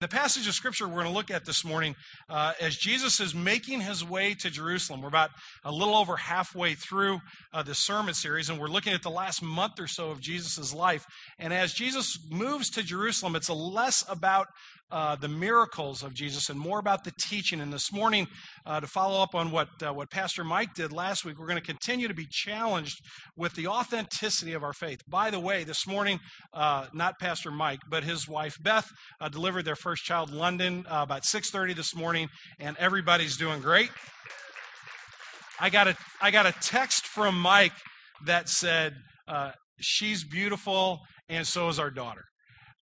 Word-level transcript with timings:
The 0.00 0.08
passage 0.08 0.48
of 0.48 0.54
scripture 0.54 0.88
we're 0.88 1.02
going 1.02 1.08
to 1.08 1.12
look 1.12 1.30
at 1.30 1.44
this 1.44 1.62
morning, 1.62 1.94
uh, 2.30 2.54
as 2.58 2.74
Jesus 2.74 3.20
is 3.20 3.34
making 3.34 3.82
his 3.82 4.02
way 4.02 4.32
to 4.32 4.48
Jerusalem, 4.48 5.02
we're 5.02 5.08
about 5.08 5.28
a 5.62 5.70
little 5.70 5.94
over 5.94 6.16
halfway 6.16 6.72
through 6.72 7.20
uh, 7.52 7.62
the 7.62 7.74
sermon 7.74 8.14
series, 8.14 8.48
and 8.48 8.58
we're 8.58 8.68
looking 8.68 8.94
at 8.94 9.02
the 9.02 9.10
last 9.10 9.42
month 9.42 9.78
or 9.78 9.86
so 9.86 10.10
of 10.10 10.18
Jesus' 10.18 10.72
life. 10.72 11.06
And 11.38 11.52
as 11.52 11.74
Jesus 11.74 12.18
moves 12.30 12.70
to 12.70 12.82
Jerusalem, 12.82 13.36
it's 13.36 13.48
a 13.48 13.54
less 13.54 14.02
about 14.08 14.46
uh, 14.90 15.16
the 15.16 15.28
miracles 15.28 16.02
of 16.02 16.14
Jesus 16.14 16.48
and 16.48 16.58
more 16.58 16.78
about 16.78 17.04
the 17.04 17.12
teaching. 17.20 17.60
And 17.60 17.72
this 17.72 17.92
morning, 17.92 18.26
uh, 18.66 18.80
to 18.80 18.86
follow 18.86 19.22
up 19.22 19.34
on 19.34 19.50
what 19.50 19.68
uh, 19.82 19.92
what 19.92 20.10
Pastor 20.10 20.44
Mike 20.44 20.74
did 20.74 20.92
last 20.92 21.24
week, 21.24 21.38
we're 21.38 21.46
going 21.46 21.60
to 21.60 21.64
continue 21.64 22.08
to 22.08 22.14
be 22.14 22.26
challenged 22.30 23.00
with 23.36 23.54
the 23.54 23.66
authenticity 23.66 24.52
of 24.52 24.62
our 24.62 24.72
faith. 24.72 25.00
By 25.08 25.30
the 25.30 25.40
way, 25.40 25.64
this 25.64 25.86
morning, 25.86 26.18
uh, 26.52 26.86
not 26.92 27.18
Pastor 27.18 27.50
Mike, 27.50 27.80
but 27.88 28.04
his 28.04 28.28
wife 28.28 28.56
Beth 28.62 28.88
uh, 29.20 29.28
delivered 29.28 29.64
their 29.64 29.76
first 29.76 30.04
child 30.04 30.30
London 30.30 30.84
uh, 30.90 31.00
about 31.02 31.22
6:30 31.22 31.74
this 31.74 31.94
morning, 31.94 32.28
and 32.58 32.76
everybody's 32.78 33.36
doing 33.36 33.60
great. 33.60 33.90
I 35.60 35.70
got 35.70 35.88
a 35.88 35.96
I 36.20 36.30
got 36.30 36.46
a 36.46 36.54
text 36.60 37.06
from 37.06 37.38
Mike 37.40 37.72
that 38.26 38.48
said 38.48 38.94
she's 39.80 40.24
beautiful 40.24 41.00
and 41.28 41.46
so 41.46 41.68
is 41.68 41.78
our 41.78 41.90
daughter. 41.90 42.24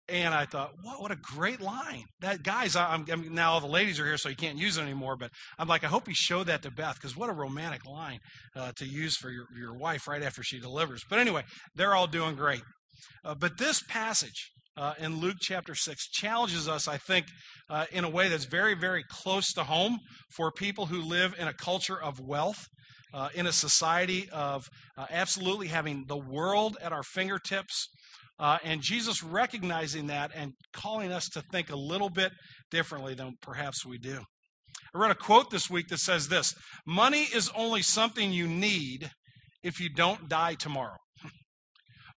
And 0.08 0.32
I 0.32 0.46
thought, 0.46 0.72
what, 0.82 1.02
what 1.02 1.10
a 1.10 1.16
great 1.16 1.60
line. 1.60 2.04
That 2.20 2.42
guys, 2.42 2.76
I'm, 2.76 3.04
I'm, 3.10 3.34
now 3.34 3.52
all 3.52 3.60
the 3.60 3.66
ladies 3.66 4.00
are 4.00 4.06
here, 4.06 4.16
so 4.16 4.30
you 4.30 4.36
can't 4.36 4.56
use 4.56 4.78
it 4.78 4.82
anymore. 4.82 5.16
But 5.16 5.30
I'm 5.58 5.68
like, 5.68 5.84
I 5.84 5.88
hope 5.88 6.08
he 6.08 6.14
showed 6.14 6.46
that 6.46 6.62
to 6.62 6.70
Beth 6.70 6.94
because 6.94 7.14
what 7.14 7.28
a 7.28 7.34
romantic 7.34 7.84
line 7.84 8.20
uh, 8.56 8.72
to 8.76 8.86
use 8.86 9.16
for 9.16 9.30
your, 9.30 9.46
your 9.54 9.74
wife 9.74 10.08
right 10.08 10.22
after 10.22 10.42
she 10.42 10.60
delivers. 10.60 11.04
But 11.08 11.18
anyway, 11.18 11.42
they're 11.74 11.94
all 11.94 12.06
doing 12.06 12.36
great. 12.36 12.62
Uh, 13.22 13.34
but 13.34 13.58
this 13.58 13.82
passage 13.82 14.50
uh, 14.78 14.94
in 14.98 15.20
Luke 15.20 15.36
chapter 15.40 15.74
6 15.74 16.08
challenges 16.08 16.68
us, 16.68 16.88
I 16.88 16.96
think, 16.96 17.26
uh, 17.68 17.86
in 17.92 18.04
a 18.04 18.08
way 18.08 18.28
that's 18.28 18.44
very, 18.44 18.74
very 18.74 19.04
close 19.08 19.52
to 19.54 19.64
home 19.64 19.98
for 20.30 20.50
people 20.50 20.86
who 20.86 21.02
live 21.02 21.34
in 21.38 21.48
a 21.48 21.52
culture 21.52 22.00
of 22.00 22.20
wealth. 22.20 22.66
Uh, 23.14 23.30
in 23.34 23.46
a 23.46 23.52
society 23.52 24.28
of 24.32 24.68
uh, 24.98 25.06
absolutely 25.08 25.68
having 25.68 26.04
the 26.08 26.16
world 26.18 26.76
at 26.82 26.92
our 26.92 27.02
fingertips, 27.02 27.88
uh, 28.38 28.58
and 28.62 28.80
Jesus 28.80 29.22
recognizing 29.22 30.06
that 30.08 30.30
and 30.34 30.52
calling 30.72 31.12
us 31.12 31.28
to 31.30 31.42
think 31.52 31.70
a 31.70 31.76
little 31.76 32.10
bit 32.10 32.32
differently 32.70 33.14
than 33.14 33.34
perhaps 33.42 33.84
we 33.84 33.98
do. 33.98 34.20
I 34.94 34.98
read 34.98 35.10
a 35.10 35.14
quote 35.14 35.50
this 35.50 35.68
week 35.68 35.88
that 35.88 35.98
says 35.98 36.28
this 36.28 36.54
Money 36.86 37.22
is 37.34 37.50
only 37.56 37.82
something 37.82 38.32
you 38.32 38.46
need 38.46 39.10
if 39.62 39.80
you 39.80 39.88
don't 39.88 40.28
die 40.28 40.54
tomorrow. 40.54 40.96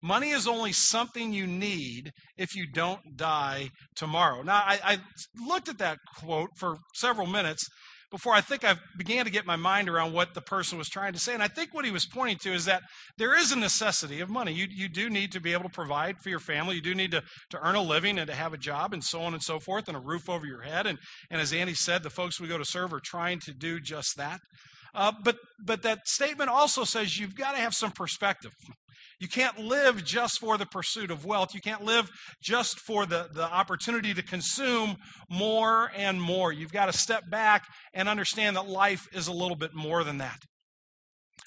Money 0.03 0.29
is 0.29 0.47
only 0.47 0.71
something 0.71 1.33
you 1.33 1.47
need 1.47 2.11
if 2.37 2.55
you 2.55 2.65
don't 2.71 3.01
die 3.15 3.69
tomorrow. 3.95 4.43
Now, 4.43 4.63
I, 4.65 4.79
I, 4.83 4.97
looked 5.47 5.69
at 5.69 5.79
that 5.79 5.97
quote 6.19 6.49
for 6.57 6.77
several 6.93 7.27
minutes 7.27 7.67
before 8.11 8.33
I 8.33 8.41
think 8.41 8.63
I 8.63 8.75
began 8.97 9.25
to 9.25 9.31
get 9.31 9.45
my 9.45 9.55
mind 9.55 9.89
around 9.89 10.13
what 10.13 10.33
the 10.33 10.41
person 10.41 10.77
was 10.77 10.89
trying 10.89 11.13
to 11.13 11.19
say. 11.19 11.33
And 11.33 11.41
I 11.41 11.47
think 11.47 11.73
what 11.73 11.85
he 11.85 11.91
was 11.91 12.05
pointing 12.05 12.37
to 12.39 12.53
is 12.53 12.65
that 12.65 12.83
there 13.17 13.37
is 13.37 13.51
a 13.51 13.57
necessity 13.57 14.19
of 14.19 14.29
money. 14.29 14.51
You, 14.53 14.67
you 14.69 14.89
do 14.89 15.09
need 15.09 15.31
to 15.31 15.39
be 15.39 15.53
able 15.53 15.63
to 15.63 15.69
provide 15.69 16.19
for 16.19 16.29
your 16.29 16.39
family. 16.39 16.75
You 16.75 16.81
do 16.81 16.93
need 16.93 17.11
to, 17.11 17.23
to 17.51 17.65
earn 17.65 17.75
a 17.75 17.81
living 17.81 18.19
and 18.19 18.27
to 18.27 18.35
have 18.35 18.53
a 18.53 18.57
job 18.57 18.93
and 18.93 19.03
so 19.03 19.21
on 19.21 19.33
and 19.33 19.41
so 19.41 19.59
forth 19.59 19.87
and 19.87 19.95
a 19.95 20.01
roof 20.01 20.29
over 20.29 20.45
your 20.45 20.61
head. 20.61 20.85
And, 20.85 20.99
and 21.29 21.39
as 21.39 21.53
Andy 21.53 21.73
said, 21.73 22.03
the 22.03 22.09
folks 22.09 22.39
we 22.39 22.47
go 22.47 22.57
to 22.57 22.65
serve 22.65 22.93
are 22.93 22.99
trying 22.99 23.39
to 23.39 23.53
do 23.53 23.79
just 23.79 24.17
that. 24.17 24.41
Uh, 24.93 25.13
but, 25.23 25.37
but 25.57 25.83
that 25.83 26.07
statement 26.07 26.49
also 26.49 26.83
says 26.83 27.17
you've 27.17 27.35
got 27.35 27.53
to 27.53 27.59
have 27.59 27.73
some 27.73 27.91
perspective. 27.91 28.51
You 29.21 29.27
can't 29.27 29.59
live 29.59 30.03
just 30.03 30.39
for 30.39 30.57
the 30.57 30.65
pursuit 30.65 31.11
of 31.11 31.25
wealth. 31.25 31.53
You 31.53 31.61
can't 31.61 31.83
live 31.83 32.09
just 32.41 32.79
for 32.79 33.05
the, 33.05 33.29
the 33.31 33.43
opportunity 33.43 34.15
to 34.15 34.23
consume 34.23 34.97
more 35.29 35.91
and 35.95 36.19
more. 36.19 36.51
You've 36.51 36.73
got 36.73 36.87
to 36.87 36.93
step 36.93 37.29
back 37.29 37.67
and 37.93 38.09
understand 38.09 38.55
that 38.57 38.67
life 38.67 39.07
is 39.13 39.27
a 39.27 39.31
little 39.31 39.55
bit 39.55 39.75
more 39.75 40.03
than 40.03 40.17
that. 40.17 40.39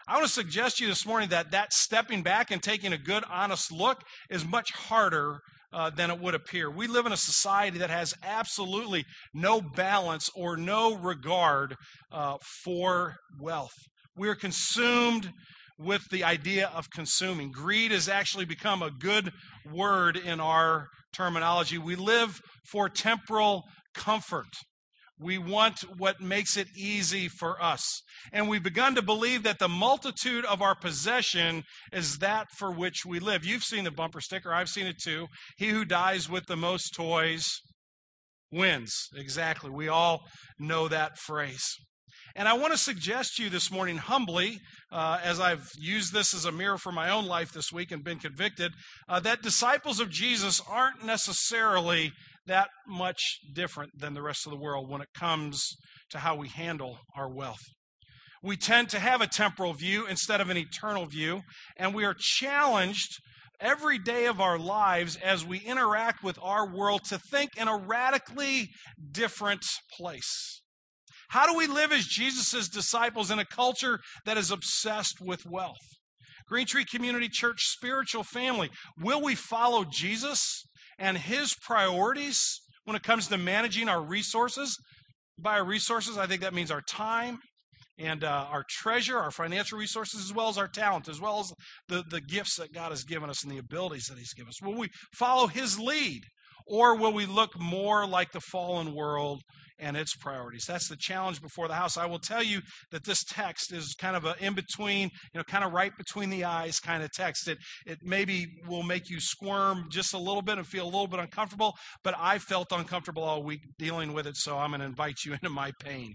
I 0.07 0.15
want 0.15 0.25
to 0.25 0.33
suggest 0.33 0.77
to 0.77 0.85
you 0.85 0.89
this 0.89 1.05
morning 1.05 1.31
that 1.31 1.51
that 1.51 1.73
stepping 1.73 2.23
back 2.23 2.53
and 2.53 2.63
taking 2.63 2.93
a 2.93 2.99
good, 2.99 3.25
honest 3.29 3.73
look 3.73 4.03
is 4.31 4.47
much 4.47 4.71
harder 4.71 5.41
uh, 5.73 5.91
than 5.91 6.13
it 6.13 6.21
would 6.21 6.37
appear. 6.37 6.71
We 6.71 6.87
live 6.87 7.07
in 7.07 7.13
a 7.13 7.17
society 7.17 7.79
that 7.79 7.91
has 7.91 8.15
absolutely 8.23 9.05
no 9.35 9.61
balance 9.61 10.31
or 10.37 10.57
no 10.57 10.95
regard 10.95 11.75
uh, 12.13 12.37
for 12.63 13.17
wealth. 13.41 13.75
We 14.17 14.29
are 14.29 14.37
consumed 14.37 15.33
with 15.79 16.03
the 16.11 16.25
idea 16.25 16.71
of 16.75 16.91
consuming. 16.91 17.51
Greed 17.51 17.91
has 17.91 18.09
actually 18.09 18.45
become 18.45 18.83
a 18.83 18.91
good 18.91 19.33
word 19.73 20.17
in 20.17 20.41
our 20.41 20.89
terminology. 21.13 21.79
We 21.79 21.97
live 21.97 22.41
for 22.71 22.89
temporal 22.89 23.65
comfort. 23.95 24.49
We 25.19 25.39
want 25.39 25.81
what 25.97 26.21
makes 26.21 26.57
it 26.57 26.67
easy 26.77 27.29
for 27.29 27.63
us. 27.63 28.03
And 28.33 28.49
we've 28.49 28.63
begun 28.63 28.97
to 28.97 29.03
believe 29.03 29.45
that 29.45 29.61
the 29.61 29.69
multitude 29.69 30.45
of 30.45 30.61
our 30.61 30.75
possession 30.75 31.63
is 31.93 32.19
that 32.19 32.49
for 32.59 32.73
which 32.73 33.05
we 33.07 33.21
live. 33.21 33.45
You've 33.45 33.63
seen 33.63 33.85
the 33.85 33.93
bumper 33.93 34.21
sticker, 34.21 34.53
I've 34.53 34.69
seen 34.69 34.87
it 34.87 34.97
too. 35.03 35.29
He 35.57 35.69
who 35.69 35.85
dies 35.85 36.29
with 36.29 36.47
the 36.47 36.57
most 36.57 36.95
toys 36.95 37.61
wins. 38.51 39.09
Exactly. 39.17 39.71
We 39.71 39.89
all 39.89 40.21
know 40.59 40.89
that 40.89 41.17
phrase. 41.19 41.77
And 42.37 42.49
I 42.49 42.55
want 42.55 42.73
to 42.73 42.79
suggest 42.79 43.37
to 43.37 43.45
you 43.45 43.51
this 43.51 43.71
morning, 43.71 43.97
humbly, 43.97 44.59
uh, 44.91 45.21
as 45.23 45.39
I've 45.39 45.71
used 45.79 46.13
this 46.13 46.35
as 46.35 46.45
a 46.45 46.51
mirror 46.51 46.79
for 46.79 46.91
my 46.91 47.09
own 47.09 47.27
life 47.27 47.53
this 47.53 47.73
week 47.73 47.93
and 47.93 48.03
been 48.03 48.19
convicted, 48.19 48.73
uh, 49.09 49.21
that 49.21 49.41
disciples 49.41 50.01
of 50.01 50.11
Jesus 50.11 50.61
aren't 50.69 51.05
necessarily 51.05 52.11
that 52.47 52.71
much 52.89 53.39
different 53.53 53.93
than 53.97 54.15
the 54.15 54.23
rest 54.23 54.47
of 54.47 54.51
the 54.51 54.59
world 54.59 54.91
when 54.91 55.01
it 55.01 55.09
comes 55.15 55.77
to 56.11 56.19
how 56.19 56.35
we 56.35 56.49
handle 56.49 56.99
our 57.17 57.33
wealth. 57.33 57.63
We 58.43 58.57
tend 58.57 58.89
to 58.91 58.99
have 58.99 59.21
a 59.21 59.29
temporal 59.29 59.73
view 59.73 60.05
instead 60.07 60.41
of 60.41 60.51
an 60.51 60.57
eternal 60.57 61.07
view, 61.07 61.43
and 61.77 61.95
we 61.95 62.05
are 62.05 62.17
challenged 62.19 63.21
every 63.61 63.99
day 63.99 64.27
of 64.27 64.41
our 64.41 64.59
lives 64.59 65.17
as 65.25 65.47
we 65.47 65.59
interact 65.59 66.25
with 66.25 66.39
our 66.43 66.69
world 66.69 67.05
to 67.05 67.19
think 67.19 67.51
in 67.57 67.69
a 67.69 67.79
radically 67.79 68.71
different 69.13 69.65
place. 69.97 70.64
How 71.35 71.47
do 71.47 71.59
we 71.59 71.67
live 71.67 71.91
as 71.91 72.07
Jesus' 72.07 72.69
disciples 72.69 73.29
in 73.29 73.41
a 73.41 73.45
culture 73.45 73.99
that 74.25 74.39
is 74.39 74.53
obsessed 74.53 75.17
with 75.21 75.45
wealth? 75.45 75.83
Green 76.47 76.65
Tree 76.65 76.85
Community 76.85 77.29
Church 77.29 77.65
spiritual 77.65 78.23
family, 78.23 78.71
will 79.01 79.21
we 79.21 79.35
follow 79.35 79.85
Jesus 79.85 80.65
and 80.97 81.19
his 81.19 81.57
priorities 81.61 82.61
when 82.85 82.95
it 82.95 83.03
comes 83.03 83.27
to 83.27 83.37
managing 83.37 83.89
our 83.89 84.01
resources? 84.01 84.79
By 85.37 85.55
our 85.55 85.65
resources, 85.65 86.17
I 86.17 86.29
think 86.29 86.41
that 86.43 86.55
means 86.55 86.71
our 86.71 86.83
time 86.83 87.41
and 87.99 88.23
uh, 88.23 88.47
our 88.49 88.65
treasure, 88.69 89.19
our 89.19 89.33
financial 89.33 89.77
resources, 89.77 90.21
as 90.21 90.33
well 90.33 90.49
as 90.49 90.57
our 90.57 90.69
talent, 90.69 91.09
as 91.09 91.21
well 91.21 91.41
as 91.41 91.53
the, 91.89 92.05
the 92.11 92.21
gifts 92.21 92.55
that 92.59 92.73
God 92.73 92.91
has 92.91 93.03
given 93.03 93.29
us 93.29 93.43
and 93.43 93.51
the 93.51 93.59
abilities 93.59 94.07
that 94.07 94.19
He's 94.19 94.35
given 94.35 94.51
us. 94.51 94.63
Will 94.63 94.79
we 94.79 94.89
follow 95.13 95.49
His 95.49 95.81
lead? 95.81 96.23
Or 96.67 96.97
will 96.97 97.13
we 97.13 97.27
look 97.27 97.59
more 97.59 98.07
like 98.07 98.33
the 98.33 98.41
fallen 98.41 98.95
world 98.95 99.43
and 99.79 99.97
its 99.97 100.15
priorities. 100.15 100.65
That's 100.67 100.89
the 100.89 100.97
challenge 100.97 101.43
before 101.43 101.69
the 101.69 101.75
house. 101.75 101.97
I 101.97 102.07
will 102.07 102.19
tell 102.19 102.43
you 102.43 102.61
that 102.91 103.05
this 103.05 103.25
text 103.25 103.73
is 103.73 103.95
kind 103.95 104.17
of 104.17 104.25
an 104.25 104.35
in 104.41 104.55
between, 104.55 105.11
you 105.33 105.39
know, 105.39 105.45
kind 105.45 105.65
of 105.65 105.73
right 105.73 105.93
between 105.97 106.31
the 106.31 106.45
eyes 106.45 106.79
kind 106.79 107.03
of 107.03 107.11
text. 107.13 107.49
It, 107.49 107.59
it 107.87 107.99
maybe 108.03 108.47
will 108.69 108.83
make 108.83 109.11
you 109.11 109.21
squirm 109.21 109.87
just 109.91 110.15
a 110.15 110.19
little 110.19 110.43
bit 110.43 110.59
and 110.59 110.67
feel 110.67 110.85
a 110.85 110.87
little 110.87 111.09
bit 111.09 111.21
uncomfortable, 111.21 111.75
but 112.03 112.15
I 112.19 112.39
felt 112.39 112.73
uncomfortable 112.73 113.25
all 113.25 113.43
week 113.43 113.61
dealing 113.79 114.13
with 114.13 114.27
it, 114.27 114.37
so 114.37 114.59
I'm 114.59 114.71
going 114.71 114.81
to 114.81 114.87
invite 114.87 115.25
you 115.25 115.33
into 115.43 115.51
my 115.51 115.73
pain. 115.83 116.15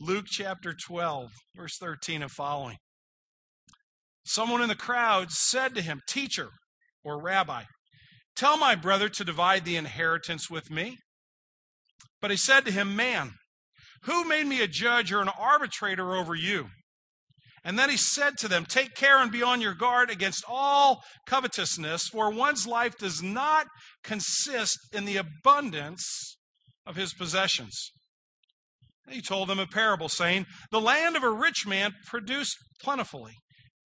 Luke 0.00 0.26
chapter 0.28 0.74
12, 0.74 1.30
verse 1.54 1.76
13 1.78 2.22
and 2.22 2.30
following. 2.30 2.76
Someone 4.24 4.62
in 4.62 4.68
the 4.68 4.74
crowd 4.74 5.30
said 5.30 5.74
to 5.74 5.82
him, 5.82 6.00
Teacher 6.08 6.48
or 7.04 7.22
Rabbi, 7.22 7.62
tell 8.36 8.56
my 8.56 8.74
brother 8.74 9.08
to 9.08 9.24
divide 9.24 9.64
the 9.64 9.76
inheritance 9.76 10.50
with 10.50 10.70
me. 10.70 10.98
But 12.20 12.30
he 12.30 12.36
said 12.36 12.64
to 12.64 12.72
him, 12.72 12.96
Man, 12.96 13.32
who 14.02 14.24
made 14.24 14.46
me 14.46 14.62
a 14.62 14.68
judge 14.68 15.12
or 15.12 15.20
an 15.20 15.28
arbitrator 15.28 16.14
over 16.14 16.34
you? 16.34 16.68
And 17.64 17.76
then 17.76 17.90
he 17.90 17.96
said 17.96 18.38
to 18.38 18.48
them, 18.48 18.64
Take 18.64 18.94
care 18.94 19.18
and 19.18 19.32
be 19.32 19.42
on 19.42 19.60
your 19.60 19.74
guard 19.74 20.08
against 20.08 20.44
all 20.48 21.02
covetousness, 21.26 22.08
for 22.12 22.30
one's 22.30 22.64
life 22.64 22.96
does 22.96 23.22
not 23.22 23.66
consist 24.04 24.78
in 24.92 25.04
the 25.04 25.16
abundance 25.16 26.36
of 26.86 26.94
his 26.94 27.12
possessions. 27.12 27.90
he 29.08 29.20
told 29.20 29.48
them 29.48 29.58
a 29.58 29.66
parable, 29.66 30.08
saying, 30.08 30.46
The 30.70 30.80
land 30.80 31.16
of 31.16 31.24
a 31.24 31.30
rich 31.30 31.66
man 31.66 31.92
produced 32.06 32.56
plentifully. 32.80 33.34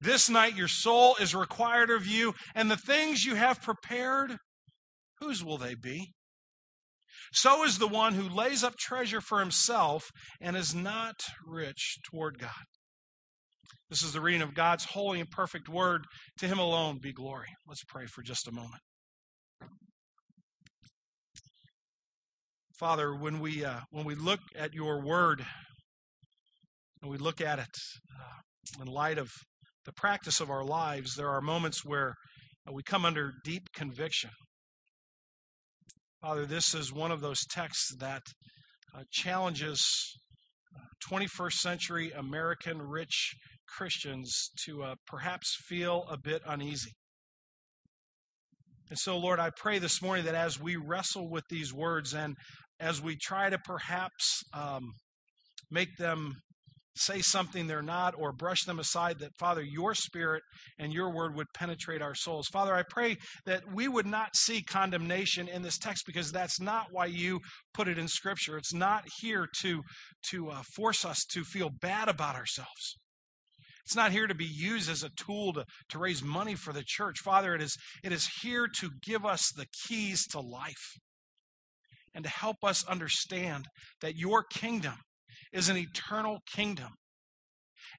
this 0.00 0.28
night 0.28 0.56
your 0.56 0.68
soul 0.68 1.16
is 1.20 1.34
required 1.34 1.90
of 1.90 2.06
you, 2.06 2.34
and 2.54 2.70
the 2.70 2.76
things 2.76 3.24
you 3.24 3.34
have 3.34 3.62
prepared, 3.62 4.36
whose 5.20 5.44
will 5.44 5.58
they 5.58 5.74
be? 5.74 6.12
So 7.32 7.64
is 7.64 7.78
the 7.78 7.88
one 7.88 8.14
who 8.14 8.28
lays 8.28 8.64
up 8.64 8.76
treasure 8.76 9.20
for 9.20 9.40
himself 9.40 10.10
and 10.40 10.56
is 10.56 10.74
not 10.74 11.16
rich 11.46 11.98
toward 12.10 12.38
God. 12.38 12.50
This 13.90 14.02
is 14.02 14.12
the 14.12 14.20
reading 14.20 14.42
of 14.42 14.54
God's 14.54 14.84
holy 14.84 15.20
and 15.20 15.28
perfect 15.30 15.68
word. 15.68 16.04
To 16.38 16.46
him 16.46 16.58
alone 16.58 16.98
be 17.02 17.12
glory. 17.12 17.48
Let's 17.66 17.84
pray 17.84 18.06
for 18.06 18.22
just 18.22 18.48
a 18.48 18.52
moment. 18.52 18.80
Father, 22.78 23.14
when 23.14 23.40
we, 23.40 23.64
uh, 23.64 23.80
when 23.90 24.04
we 24.04 24.14
look 24.14 24.40
at 24.54 24.72
your 24.72 25.04
word, 25.04 25.44
and 27.02 27.10
we 27.10 27.16
look 27.16 27.40
at 27.40 27.58
it 27.58 27.76
uh, 28.18 28.82
in 28.82 28.86
light 28.86 29.18
of 29.18 29.30
the 29.88 29.92
practice 29.94 30.38
of 30.38 30.50
our 30.50 30.66
lives, 30.66 31.14
there 31.14 31.30
are 31.30 31.40
moments 31.40 31.82
where 31.82 32.12
uh, 32.68 32.72
we 32.74 32.82
come 32.82 33.06
under 33.06 33.32
deep 33.42 33.62
conviction. 33.74 34.28
Father, 36.20 36.44
this 36.44 36.74
is 36.74 36.92
one 36.92 37.10
of 37.10 37.22
those 37.22 37.40
texts 37.50 37.96
that 37.98 38.20
uh, 38.94 39.04
challenges 39.10 39.82
21st 41.10 41.46
uh, 41.46 41.48
century 41.48 42.12
American 42.14 42.82
rich 42.82 43.32
Christians 43.66 44.50
to 44.66 44.82
uh, 44.82 44.94
perhaps 45.06 45.56
feel 45.66 46.04
a 46.10 46.18
bit 46.22 46.42
uneasy. 46.46 46.92
And 48.90 48.98
so, 48.98 49.16
Lord, 49.16 49.40
I 49.40 49.48
pray 49.56 49.78
this 49.78 50.02
morning 50.02 50.26
that 50.26 50.34
as 50.34 50.60
we 50.60 50.76
wrestle 50.76 51.30
with 51.30 51.44
these 51.48 51.72
words 51.72 52.12
and 52.12 52.34
as 52.78 53.00
we 53.00 53.16
try 53.16 53.48
to 53.48 53.58
perhaps 53.64 54.42
um, 54.52 54.82
make 55.70 55.96
them 55.96 56.34
say 56.98 57.20
something 57.20 57.66
they're 57.66 57.82
not 57.82 58.14
or 58.16 58.32
brush 58.32 58.64
them 58.64 58.78
aside, 58.78 59.18
that, 59.20 59.36
Father, 59.38 59.62
your 59.62 59.94
spirit 59.94 60.42
and 60.78 60.92
your 60.92 61.14
word 61.14 61.34
would 61.34 61.46
penetrate 61.54 62.02
our 62.02 62.14
souls. 62.14 62.48
Father, 62.48 62.74
I 62.74 62.82
pray 62.88 63.16
that 63.46 63.62
we 63.72 63.88
would 63.88 64.06
not 64.06 64.36
see 64.36 64.62
condemnation 64.62 65.48
in 65.48 65.62
this 65.62 65.78
text 65.78 66.04
because 66.06 66.32
that's 66.32 66.60
not 66.60 66.86
why 66.90 67.06
you 67.06 67.40
put 67.74 67.88
it 67.88 67.98
in 67.98 68.08
Scripture. 68.08 68.56
It's 68.56 68.74
not 68.74 69.04
here 69.20 69.46
to, 69.62 69.82
to 70.30 70.50
uh, 70.50 70.62
force 70.74 71.04
us 71.04 71.24
to 71.32 71.44
feel 71.44 71.70
bad 71.70 72.08
about 72.08 72.34
ourselves. 72.34 72.96
It's 73.84 73.96
not 73.96 74.12
here 74.12 74.26
to 74.26 74.34
be 74.34 74.44
used 74.44 74.90
as 74.90 75.02
a 75.02 75.10
tool 75.16 75.54
to, 75.54 75.64
to 75.88 75.98
raise 75.98 76.22
money 76.22 76.54
for 76.54 76.74
the 76.74 76.84
church. 76.84 77.20
Father, 77.20 77.54
it 77.54 77.62
is, 77.62 77.74
it 78.04 78.12
is 78.12 78.28
here 78.42 78.68
to 78.80 78.90
give 79.02 79.24
us 79.24 79.50
the 79.56 79.64
keys 79.86 80.26
to 80.28 80.40
life 80.40 80.98
and 82.14 82.24
to 82.24 82.30
help 82.30 82.56
us 82.62 82.84
understand 82.86 83.64
that 84.02 84.16
your 84.16 84.42
kingdom 84.42 84.94
is 85.52 85.68
an 85.68 85.76
eternal 85.76 86.38
kingdom. 86.46 86.90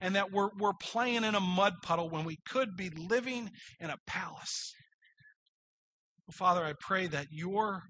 And 0.01 0.15
that 0.15 0.31
we're, 0.31 0.49
we're 0.57 0.73
playing 0.81 1.23
in 1.23 1.35
a 1.35 1.39
mud 1.39 1.73
puddle 1.83 2.09
when 2.09 2.23
we 2.23 2.37
could 2.47 2.77
be 2.77 2.89
living 2.89 3.49
in 3.79 3.89
a 3.89 3.97
palace. 4.07 4.73
Well, 6.27 6.35
Father, 6.37 6.63
I 6.63 6.73
pray 6.79 7.07
that 7.07 7.27
your 7.31 7.81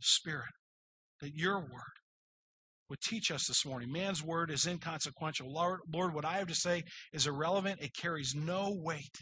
spirit, 0.00 0.52
that 1.20 1.34
your 1.34 1.58
word 1.58 1.92
would 2.88 3.00
teach 3.00 3.30
us 3.30 3.46
this 3.46 3.64
morning. 3.64 3.92
Man's 3.92 4.22
word 4.22 4.50
is 4.50 4.66
inconsequential. 4.66 5.52
Lord, 5.52 5.80
Lord, 5.92 6.14
what 6.14 6.24
I 6.24 6.38
have 6.38 6.48
to 6.48 6.54
say 6.54 6.82
is 7.12 7.26
irrelevant, 7.26 7.80
it 7.80 7.94
carries 7.94 8.34
no 8.34 8.70
weight. 8.74 9.16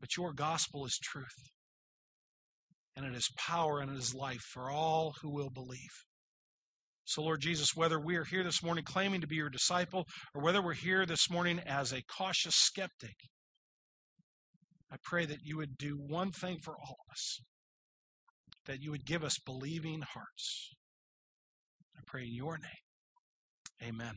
But 0.00 0.16
your 0.16 0.32
gospel 0.32 0.84
is 0.84 0.98
truth. 1.02 1.50
And 2.96 3.06
it 3.06 3.14
is 3.14 3.30
power 3.38 3.80
and 3.80 3.90
it 3.90 3.98
is 3.98 4.14
life 4.14 4.42
for 4.42 4.70
all 4.70 5.14
who 5.22 5.30
will 5.30 5.50
believe. 5.50 6.05
So, 7.06 7.22
Lord 7.22 7.40
Jesus, 7.40 7.74
whether 7.74 7.98
we 7.98 8.16
are 8.16 8.24
here 8.24 8.44
this 8.44 8.62
morning 8.62 8.84
claiming 8.84 9.20
to 9.20 9.26
be 9.26 9.36
your 9.36 9.48
disciple 9.48 10.06
or 10.34 10.42
whether 10.42 10.60
we're 10.60 10.74
here 10.74 11.06
this 11.06 11.30
morning 11.30 11.60
as 11.64 11.92
a 11.92 12.02
cautious 12.02 12.56
skeptic, 12.56 13.14
I 14.90 14.96
pray 15.02 15.24
that 15.24 15.38
you 15.42 15.56
would 15.56 15.78
do 15.78 15.96
one 15.96 16.32
thing 16.32 16.58
for 16.62 16.72
all 16.72 16.96
of 17.08 17.12
us 17.12 17.40
that 18.66 18.82
you 18.82 18.90
would 18.90 19.06
give 19.06 19.24
us 19.24 19.38
believing 19.44 20.02
hearts. 20.02 20.74
I 21.96 22.00
pray 22.06 22.22
in 22.22 22.34
your 22.34 22.58
name. 22.58 23.88
Amen. 23.88 24.14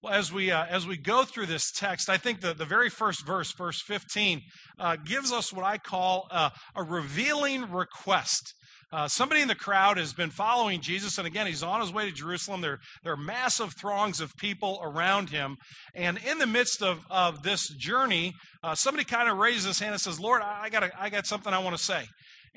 Well, 0.00 0.14
as 0.14 0.32
we 0.32 0.52
uh, 0.52 0.64
as 0.66 0.86
we 0.86 0.96
go 0.96 1.24
through 1.24 1.46
this 1.46 1.72
text, 1.72 2.08
I 2.08 2.18
think 2.18 2.40
the, 2.40 2.54
the 2.54 2.64
very 2.64 2.88
first 2.88 3.26
verse, 3.26 3.52
verse 3.56 3.82
15, 3.82 4.40
uh, 4.78 4.96
gives 5.04 5.32
us 5.32 5.52
what 5.52 5.64
I 5.64 5.78
call 5.78 6.28
uh, 6.30 6.50
a 6.76 6.84
revealing 6.84 7.68
request. 7.70 8.54
Uh, 8.90 9.06
somebody 9.06 9.42
in 9.42 9.48
the 9.48 9.54
crowd 9.54 9.98
has 9.98 10.14
been 10.14 10.30
following 10.30 10.80
Jesus, 10.80 11.18
and 11.18 11.26
again, 11.26 11.46
he's 11.46 11.62
on 11.62 11.80
his 11.80 11.92
way 11.92 12.06
to 12.06 12.12
Jerusalem. 12.12 12.62
There, 12.62 12.80
there 13.04 13.12
are 13.12 13.18
massive 13.18 13.74
throngs 13.74 14.20
of 14.20 14.34
people 14.36 14.80
around 14.82 15.28
him. 15.28 15.58
And 15.94 16.18
in 16.26 16.38
the 16.38 16.46
midst 16.46 16.82
of, 16.82 17.04
of 17.10 17.42
this 17.42 17.68
journey, 17.68 18.34
uh, 18.62 18.74
somebody 18.74 19.04
kind 19.04 19.28
of 19.28 19.36
raises 19.36 19.66
his 19.66 19.78
hand 19.78 19.92
and 19.92 20.00
says, 20.00 20.18
Lord, 20.18 20.40
I 20.42 20.70
got, 20.70 20.90
I 20.98 21.10
got 21.10 21.26
something 21.26 21.52
I 21.52 21.58
want 21.58 21.76
to 21.76 21.82
say 21.82 22.06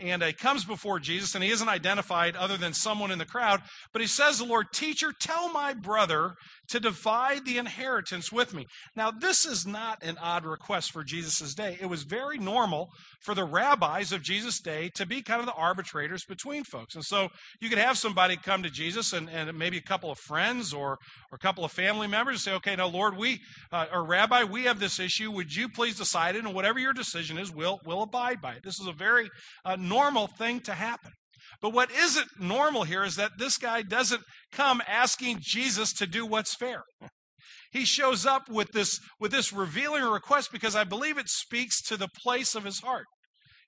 and 0.01 0.23
he 0.23 0.33
comes 0.33 0.65
before 0.65 0.99
Jesus, 0.99 1.35
and 1.35 1.43
he 1.43 1.51
isn't 1.51 1.69
identified 1.69 2.35
other 2.35 2.57
than 2.57 2.73
someone 2.73 3.11
in 3.11 3.19
the 3.19 3.25
crowd, 3.25 3.61
but 3.93 4.01
he 4.01 4.07
says, 4.07 4.39
The 4.39 4.45
Lord, 4.45 4.67
teacher, 4.73 5.13
tell 5.17 5.51
my 5.51 5.73
brother 5.73 6.35
to 6.69 6.79
divide 6.79 7.45
the 7.45 7.57
inheritance 7.57 8.31
with 8.31 8.53
me. 8.53 8.65
Now, 8.95 9.11
this 9.11 9.45
is 9.45 9.67
not 9.67 10.01
an 10.03 10.17
odd 10.21 10.45
request 10.45 10.91
for 10.91 11.03
Jesus' 11.03 11.53
day. 11.53 11.77
It 11.81 11.87
was 11.87 12.03
very 12.03 12.37
normal 12.37 12.89
for 13.21 13.35
the 13.35 13.43
rabbis 13.43 14.11
of 14.11 14.23
Jesus' 14.23 14.59
day 14.59 14.89
to 14.95 15.05
be 15.05 15.21
kind 15.21 15.41
of 15.41 15.45
the 15.45 15.53
arbitrators 15.53 16.23
between 16.23 16.63
folks. 16.63 16.95
And 16.95 17.03
so 17.03 17.29
you 17.59 17.69
could 17.69 17.77
have 17.77 17.97
somebody 17.97 18.37
come 18.37 18.63
to 18.63 18.69
Jesus 18.69 19.11
and, 19.11 19.29
and 19.29 19.57
maybe 19.57 19.77
a 19.77 19.81
couple 19.81 20.11
of 20.11 20.17
friends 20.17 20.73
or, 20.73 20.93
or 21.31 21.35
a 21.35 21.37
couple 21.37 21.65
of 21.65 21.71
family 21.71 22.07
members 22.07 22.35
and 22.35 22.41
say, 22.41 22.53
okay, 22.53 22.75
now, 22.75 22.87
Lord, 22.87 23.17
we, 23.17 23.41
uh, 23.71 23.87
or 23.91 24.05
Rabbi, 24.05 24.45
we 24.45 24.63
have 24.63 24.79
this 24.79 24.99
issue. 24.99 25.29
Would 25.31 25.53
you 25.53 25.67
please 25.67 25.97
decide 25.97 26.35
it? 26.35 26.45
And 26.45 26.55
whatever 26.55 26.79
your 26.79 26.93
decision 26.93 27.37
is, 27.37 27.51
we'll, 27.53 27.81
we'll 27.85 28.03
abide 28.03 28.41
by 28.41 28.53
it. 28.53 28.63
This 28.63 28.79
is 28.79 28.87
a 28.87 28.93
very 28.93 29.29
uh, 29.65 29.75
normal 29.91 30.27
thing 30.27 30.61
to 30.61 30.73
happen. 30.73 31.11
But 31.61 31.73
what 31.73 31.91
isn't 31.91 32.27
normal 32.39 32.83
here 32.83 33.03
is 33.03 33.15
that 33.17 33.31
this 33.37 33.57
guy 33.57 33.81
doesn't 33.81 34.23
come 34.51 34.81
asking 34.87 35.39
Jesus 35.41 35.91
to 35.93 36.07
do 36.07 36.25
what's 36.25 36.55
fair. 36.55 36.83
He 37.71 37.85
shows 37.85 38.25
up 38.25 38.49
with 38.49 38.71
this, 38.71 38.99
with 39.19 39.31
this 39.31 39.53
revealing 39.53 40.03
request 40.03 40.49
because 40.51 40.75
I 40.75 40.83
believe 40.83 41.17
it 41.17 41.29
speaks 41.29 41.81
to 41.83 41.97
the 41.97 42.09
place 42.23 42.55
of 42.55 42.63
his 42.63 42.79
heart. 42.79 43.05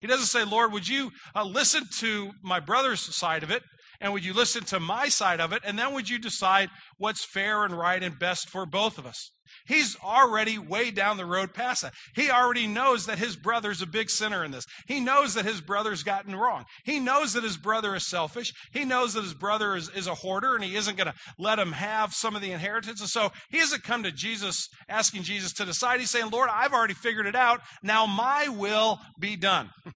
He 0.01 0.07
doesn't 0.07 0.25
say, 0.25 0.43
Lord, 0.43 0.73
would 0.73 0.87
you 0.87 1.11
uh, 1.35 1.45
listen 1.45 1.83
to 1.99 2.31
my 2.43 2.59
brother's 2.59 3.15
side 3.15 3.43
of 3.43 3.51
it? 3.51 3.63
And 4.03 4.11
would 4.11 4.25
you 4.25 4.33
listen 4.33 4.65
to 4.65 4.81
my 4.81 5.07
side 5.07 5.39
of 5.39 5.53
it? 5.53 5.63
And 5.65 5.79
then 5.79 5.93
would 5.93 6.09
you 6.09 6.19
decide 6.19 6.69
what's 6.97 7.23
fair 7.23 7.63
and 7.63 7.75
right 7.75 8.03
and 8.03 8.19
best 8.19 8.49
for 8.49 8.65
both 8.65 8.97
of 8.97 9.05
us? 9.05 9.31
He's 9.65 9.95
already 10.03 10.57
way 10.57 10.91
down 10.91 11.15
the 11.15 11.25
road 11.25 11.53
past 11.53 11.83
that. 11.83 11.93
He 12.13 12.29
already 12.29 12.67
knows 12.67 13.05
that 13.05 13.17
his 13.17 13.37
brother's 13.37 13.81
a 13.81 13.87
big 13.87 14.09
sinner 14.09 14.43
in 14.43 14.51
this. 14.51 14.65
He 14.87 14.99
knows 14.99 15.35
that 15.35 15.45
his 15.45 15.61
brother's 15.61 16.03
gotten 16.03 16.35
wrong. 16.35 16.65
He 16.83 16.99
knows 16.99 17.31
that 17.31 17.45
his 17.45 17.55
brother 17.55 17.95
is 17.95 18.05
selfish. 18.05 18.51
He 18.73 18.83
knows 18.83 19.13
that 19.13 19.23
his 19.23 19.33
brother 19.33 19.73
is, 19.73 19.89
is 19.95 20.07
a 20.07 20.15
hoarder 20.15 20.53
and 20.53 20.65
he 20.65 20.75
isn't 20.75 20.97
going 20.97 21.07
to 21.07 21.15
let 21.39 21.57
him 21.57 21.71
have 21.71 22.13
some 22.13 22.35
of 22.35 22.41
the 22.41 22.51
inheritance. 22.51 22.99
And 22.99 23.09
so 23.09 23.31
he 23.51 23.59
hasn't 23.59 23.83
come 23.83 24.03
to 24.03 24.11
Jesus 24.11 24.67
asking 24.89 25.23
Jesus 25.23 25.53
to 25.53 25.65
decide. 25.65 26.01
He's 26.01 26.09
saying, 26.09 26.29
Lord, 26.29 26.49
I've 26.51 26.73
already 26.73 26.93
figured 26.93 27.25
it 27.25 27.35
out. 27.35 27.61
Now 27.81 28.05
my 28.05 28.49
will 28.49 28.99
be 29.17 29.37
done. 29.37 29.69
He's 29.85 29.93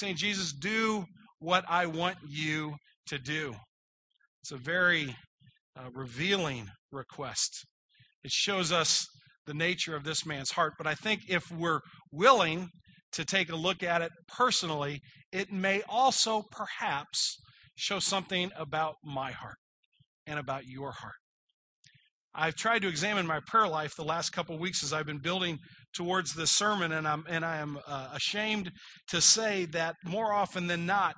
saying, 0.00 0.16
Jesus, 0.16 0.54
do 0.54 1.04
what 1.38 1.64
I 1.68 1.84
want 1.84 2.16
you 2.26 2.76
to 3.06 3.18
do. 3.18 3.54
It's 4.42 4.52
a 4.52 4.56
very 4.56 5.16
uh, 5.76 5.90
revealing 5.92 6.68
request. 6.92 7.64
It 8.22 8.30
shows 8.30 8.72
us 8.72 9.06
the 9.46 9.54
nature 9.54 9.94
of 9.96 10.04
this 10.04 10.24
man's 10.24 10.52
heart. 10.52 10.74
But 10.78 10.86
I 10.86 10.94
think 10.94 11.20
if 11.28 11.50
we're 11.50 11.80
willing 12.10 12.68
to 13.12 13.24
take 13.24 13.50
a 13.50 13.56
look 13.56 13.82
at 13.82 14.02
it 14.02 14.10
personally, 14.28 15.00
it 15.32 15.52
may 15.52 15.82
also 15.88 16.42
perhaps 16.50 17.36
show 17.76 17.98
something 17.98 18.50
about 18.56 18.94
my 19.04 19.32
heart 19.32 19.56
and 20.26 20.38
about 20.38 20.66
your 20.66 20.92
heart. 20.92 21.14
I've 22.34 22.56
tried 22.56 22.82
to 22.82 22.88
examine 22.88 23.26
my 23.26 23.40
prayer 23.46 23.68
life 23.68 23.92
the 23.96 24.04
last 24.04 24.30
couple 24.30 24.58
weeks 24.58 24.82
as 24.82 24.92
I've 24.92 25.06
been 25.06 25.20
building 25.20 25.58
towards 25.94 26.34
this 26.34 26.50
sermon, 26.50 26.90
and 26.90 27.06
I'm 27.06 27.24
and 27.28 27.44
I 27.44 27.58
am 27.58 27.78
uh, 27.86 28.08
ashamed 28.12 28.72
to 29.08 29.20
say 29.20 29.66
that 29.66 29.94
more 30.04 30.32
often 30.32 30.66
than 30.66 30.84
not, 30.84 31.14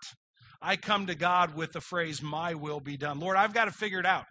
I 0.66 0.76
come 0.76 1.06
to 1.06 1.14
God 1.14 1.54
with 1.54 1.72
the 1.72 1.80
phrase, 1.80 2.20
"My 2.20 2.54
will 2.54 2.80
be 2.80 2.96
done." 2.96 3.20
Lord, 3.20 3.36
I've 3.36 3.54
got 3.54 3.66
to 3.66 3.70
figure 3.70 4.00
it 4.00 4.06
out. 4.06 4.24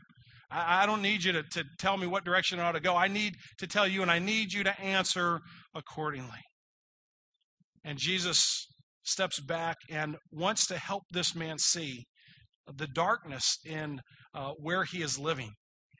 I, 0.51 0.83
I 0.83 0.85
don't 0.85 1.01
need 1.01 1.23
you 1.23 1.31
to, 1.31 1.43
to 1.43 1.63
tell 1.79 1.97
me 1.97 2.07
what 2.07 2.25
direction 2.25 2.59
I 2.59 2.63
ought 2.63 2.73
to 2.73 2.81
go. 2.81 2.95
I 2.95 3.07
need 3.07 3.35
to 3.59 3.67
tell 3.67 3.87
you, 3.87 4.01
and 4.01 4.11
I 4.11 4.19
need 4.19 4.51
you 4.51 4.63
to 4.65 4.79
answer 4.79 5.39
accordingly. 5.73 6.41
And 7.83 7.97
Jesus 7.97 8.67
steps 9.03 9.39
back 9.39 9.77
and 9.89 10.17
wants 10.31 10.67
to 10.67 10.77
help 10.77 11.03
this 11.11 11.35
man 11.35 11.57
see 11.57 12.03
the 12.67 12.87
darkness 12.87 13.57
in 13.65 14.01
uh, 14.33 14.51
where 14.57 14.83
he 14.83 15.01
is 15.01 15.17
living 15.17 15.51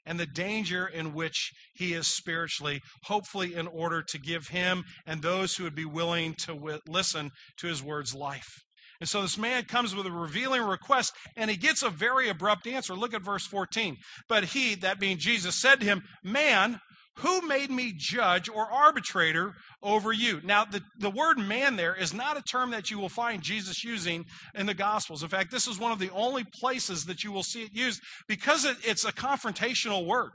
and 0.06 0.20
the 0.20 0.26
danger 0.26 0.86
in 0.86 1.14
which 1.14 1.52
he 1.74 1.94
is 1.94 2.08
spiritually, 2.08 2.80
hopefully, 3.06 3.56
in 3.56 3.68
order 3.68 4.04
to 4.08 4.20
give 4.20 4.48
him 4.48 4.84
and 5.06 5.22
those 5.22 5.56
who 5.56 5.64
would 5.64 5.76
be 5.76 5.86
willing 5.86 6.34
to 6.34 6.54
w- 6.54 6.80
listen 6.88 7.32
to 7.58 7.68
his 7.68 7.82
words 7.82 8.14
life. 8.14 8.65
And 9.00 9.10
so 9.10 9.22
this 9.22 9.38
man 9.38 9.66
comes 9.66 9.96
with 9.96 10.06
a 10.06 10.12
revealing 10.12 10.62
request 10.62 11.14
and 11.36 11.50
he 11.50 11.58
gets 11.58 11.84
a 11.84 11.90
very 11.90 12.30
abrupt 12.30 12.68
answer. 12.68 12.94
Look 12.94 13.14
at 13.14 13.22
verse 13.22 13.46
14. 13.46 13.98
But 14.28 14.46
he, 14.46 14.76
that 14.76 15.00
being 15.00 15.18
Jesus, 15.18 15.56
said 15.56 15.80
to 15.80 15.86
him, 15.86 16.04
Man, 16.24 16.80
who 17.20 17.42
made 17.48 17.72
me 17.72 17.94
judge 17.96 18.50
or 18.50 18.70
arbitrator 18.70 19.54
over 19.82 20.12
you? 20.12 20.42
Now, 20.44 20.66
the, 20.66 20.82
the 21.00 21.10
word 21.10 21.38
man 21.38 21.78
there 21.78 21.96
is 21.96 22.14
not 22.14 22.38
a 22.38 22.42
term 22.42 22.72
that 22.72 22.92
you 22.92 23.00
will 23.00 23.10
find 23.10 23.42
Jesus 23.42 23.84
using 23.84 24.26
in 24.54 24.66
the 24.66 24.74
Gospels. 24.74 25.24
In 25.24 25.30
fact, 25.30 25.50
this 25.50 25.68
is 25.68 25.80
one 25.80 25.94
of 25.94 26.00
the 26.00 26.12
only 26.12 26.44
places 26.44 27.06
that 27.06 27.24
you 27.24 27.32
will 27.32 27.44
see 27.44 27.64
it 27.64 27.74
used 27.74 28.02
because 28.28 28.66
it, 28.66 28.76
it's 28.84 29.06
a 29.06 29.14
confrontational 29.14 30.06
word. 30.06 30.32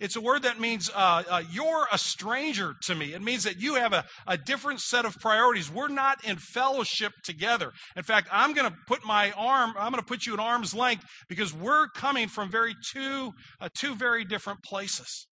It's 0.00 0.16
a 0.16 0.20
word 0.20 0.42
that 0.42 0.60
means 0.60 0.90
uh, 0.94 1.22
uh, 1.28 1.42
you're 1.50 1.86
a 1.92 1.98
stranger 1.98 2.74
to 2.82 2.94
me. 2.94 3.14
It 3.14 3.22
means 3.22 3.44
that 3.44 3.60
you 3.60 3.74
have 3.74 3.92
a, 3.92 4.04
a 4.26 4.36
different 4.36 4.80
set 4.80 5.04
of 5.04 5.18
priorities. 5.18 5.70
We're 5.70 5.88
not 5.88 6.24
in 6.24 6.36
fellowship 6.36 7.12
together. 7.24 7.72
In 7.96 8.02
fact, 8.02 8.28
I'm 8.32 8.54
going 8.54 8.70
to 8.70 8.76
put 8.86 9.04
my 9.04 9.32
arm, 9.32 9.74
I'm 9.78 9.92
going 9.92 10.02
to 10.02 10.06
put 10.06 10.26
you 10.26 10.34
at 10.34 10.40
arm's 10.40 10.74
length 10.74 11.04
because 11.28 11.52
we're 11.54 11.88
coming 11.88 12.28
from 12.28 12.50
very 12.50 12.74
two, 12.92 13.32
uh, 13.60 13.68
two 13.74 13.94
very 13.94 14.24
different 14.24 14.62
places. 14.62 15.26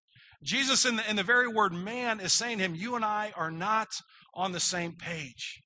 Jesus, 0.43 0.85
in 0.85 0.97
the, 0.97 1.09
in 1.09 1.15
the 1.15 1.23
very 1.23 1.47
word 1.47 1.73
man, 1.73 2.19
is 2.19 2.33
saying 2.33 2.59
to 2.59 2.63
him, 2.63 2.75
You 2.75 2.95
and 2.95 3.03
I 3.03 3.33
are 3.35 3.51
not 3.51 3.87
on 4.33 4.51
the 4.51 4.59
same 4.59 4.93
page. 4.93 5.61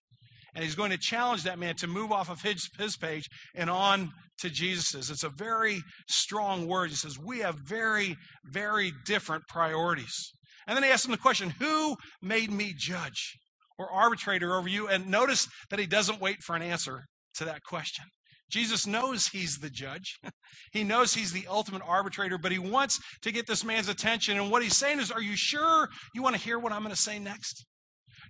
And 0.55 0.63
he's 0.63 0.75
going 0.75 0.91
to 0.91 0.98
challenge 0.98 1.43
that 1.43 1.59
man 1.59 1.75
to 1.75 1.88
move 1.88 2.12
off 2.12 2.29
of 2.29 2.41
his, 2.41 2.69
his 2.77 2.98
page 2.98 3.29
and 3.55 3.69
on 3.69 4.12
to 4.41 4.50
Jesus's. 4.50 5.10
It's 5.10 5.24
a 5.24 5.29
very 5.29 5.81
strong 6.08 6.67
word. 6.67 6.89
He 6.89 6.96
says, 6.96 7.17
We 7.19 7.39
have 7.39 7.55
very, 7.65 8.15
very 8.46 8.91
different 9.05 9.43
priorities. 9.48 10.31
And 10.67 10.75
then 10.75 10.84
he 10.84 10.89
asks 10.89 11.05
him 11.05 11.12
the 11.12 11.17
question, 11.17 11.51
Who 11.60 11.96
made 12.22 12.51
me 12.51 12.74
judge 12.77 13.38
or 13.77 13.91
arbitrator 13.91 14.55
over 14.55 14.67
you? 14.67 14.88
And 14.88 15.08
notice 15.08 15.48
that 15.69 15.79
he 15.79 15.86
doesn't 15.86 16.22
wait 16.22 16.43
for 16.43 16.55
an 16.55 16.62
answer 16.62 17.05
to 17.36 17.46
that 17.46 17.63
question. 17.63 18.05
Jesus 18.51 18.88
knows 18.88 19.27
he's 19.27 19.58
the 19.58 19.69
judge. 19.69 20.17
he 20.72 20.84
knows 20.84 21.13
he's 21.13 21.31
the 21.31 21.48
ultimate 21.48 21.84
arbitrator, 21.86 22.38
but 22.38 22.51
he 22.51 22.60
wants 22.60 23.00
to 23.22 23.31
get 23.31 23.48
this 23.48 23.63
man's 23.63 23.89
attention. 23.89 24.38
And 24.38 24.51
what 24.51 24.63
he's 24.63 24.77
saying 24.77 25.00
is, 25.00 25.12
Are 25.12 25.22
you 25.22 25.36
sure 25.36 25.88
you 26.13 26.22
want 26.22 26.36
to 26.36 26.41
hear 26.41 26.60
what 26.60 26.72
I'm 26.72 26.81
going 26.81 26.96
to 26.96 27.01
say 27.01 27.19
next? 27.19 27.65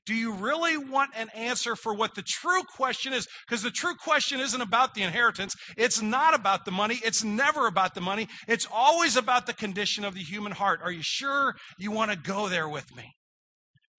Do 0.06 0.14
you 0.14 0.34
really 0.34 0.78
want 0.78 1.12
an 1.16 1.30
answer 1.36 1.76
for 1.76 1.94
what 1.94 2.16
the 2.16 2.24
true 2.24 2.64
question 2.76 3.14
is? 3.14 3.28
Because 3.48 3.64
the 3.64 3.72
true 3.72 3.96
question 3.96 4.40
isn't 4.40 4.62
about 4.62 4.94
the 4.94 5.04
inheritance. 5.04 5.54
It's 5.78 6.02
not 6.02 6.34
about 6.34 6.66
the 6.66 6.72
money. 6.72 7.00
It's 7.04 7.24
never 7.24 7.68
about 7.68 7.94
the 7.96 8.02
money. 8.02 8.28
It's 8.48 8.68
always 8.72 9.16
about 9.16 9.46
the 9.46 9.54
condition 9.54 10.04
of 10.04 10.16
the 10.16 10.24
human 10.24 10.54
heart. 10.54 10.80
Are 10.84 10.92
you 10.92 11.04
sure 11.04 11.54
you 11.78 11.92
want 11.92 12.12
to 12.12 12.18
go 12.18 12.50
there 12.50 12.68
with 12.68 12.96
me? 12.96 13.12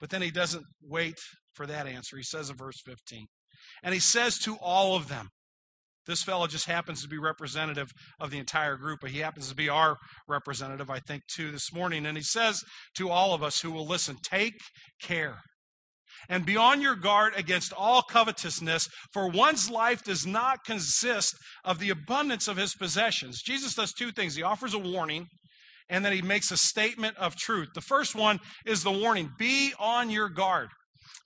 But 0.01 0.11
then 0.11 0.23
he 0.23 0.31
doesn't 0.31 0.65
wait 0.83 1.17
for 1.55 1.67
that 1.67 1.87
answer. 1.87 2.17
He 2.17 2.23
says 2.23 2.51
in 2.51 2.57
verse 2.57 2.81
15, 2.85 3.27
and 3.83 3.95
he 3.95 4.01
says 4.01 4.39
to 4.39 4.57
all 4.57 4.97
of 4.97 5.09
them, 5.09 5.29
this 6.07 6.23
fellow 6.23 6.47
just 6.47 6.67
happens 6.67 7.03
to 7.03 7.09
be 7.09 7.19
representative 7.19 7.89
of 8.19 8.31
the 8.31 8.39
entire 8.39 8.77
group, 8.77 9.01
but 9.03 9.11
he 9.11 9.19
happens 9.19 9.49
to 9.49 9.55
be 9.55 9.69
our 9.69 9.97
representative, 10.27 10.91
I 10.91 10.99
think, 10.99 11.23
too, 11.33 11.53
this 11.53 11.73
morning. 11.73 12.07
And 12.07 12.17
he 12.17 12.23
says 12.23 12.65
to 12.97 13.11
all 13.11 13.35
of 13.35 13.43
us 13.43 13.61
who 13.61 13.71
will 13.71 13.87
listen, 13.87 14.17
take 14.23 14.55
care 15.03 15.39
and 16.29 16.47
be 16.47 16.57
on 16.57 16.81
your 16.81 16.97
guard 16.97 17.33
against 17.37 17.73
all 17.73 18.03
covetousness, 18.03 18.89
for 19.13 19.29
one's 19.29 19.71
life 19.71 20.03
does 20.05 20.27
not 20.27 20.65
consist 20.65 21.37
of 21.65 21.79
the 21.79 21.91
abundance 21.91 22.49
of 22.49 22.57
his 22.57 22.75
possessions. 22.75 23.43
Jesus 23.43 23.75
does 23.75 23.93
two 23.93 24.13
things. 24.13 24.35
He 24.35 24.43
offers 24.43 24.75
a 24.75 24.79
warning, 24.79 25.27
and 25.89 26.05
then 26.05 26.13
he 26.13 26.23
makes 26.23 26.51
a 26.51 26.57
statement 26.57 27.17
of 27.17 27.37
truth. 27.37 27.69
The 27.75 27.81
first 27.81 28.15
one 28.15 28.39
is 28.67 28.83
the 28.83 28.91
warning 28.91 29.31
be 29.39 29.73
on 29.79 30.11
your 30.11 30.29
guard. 30.29 30.69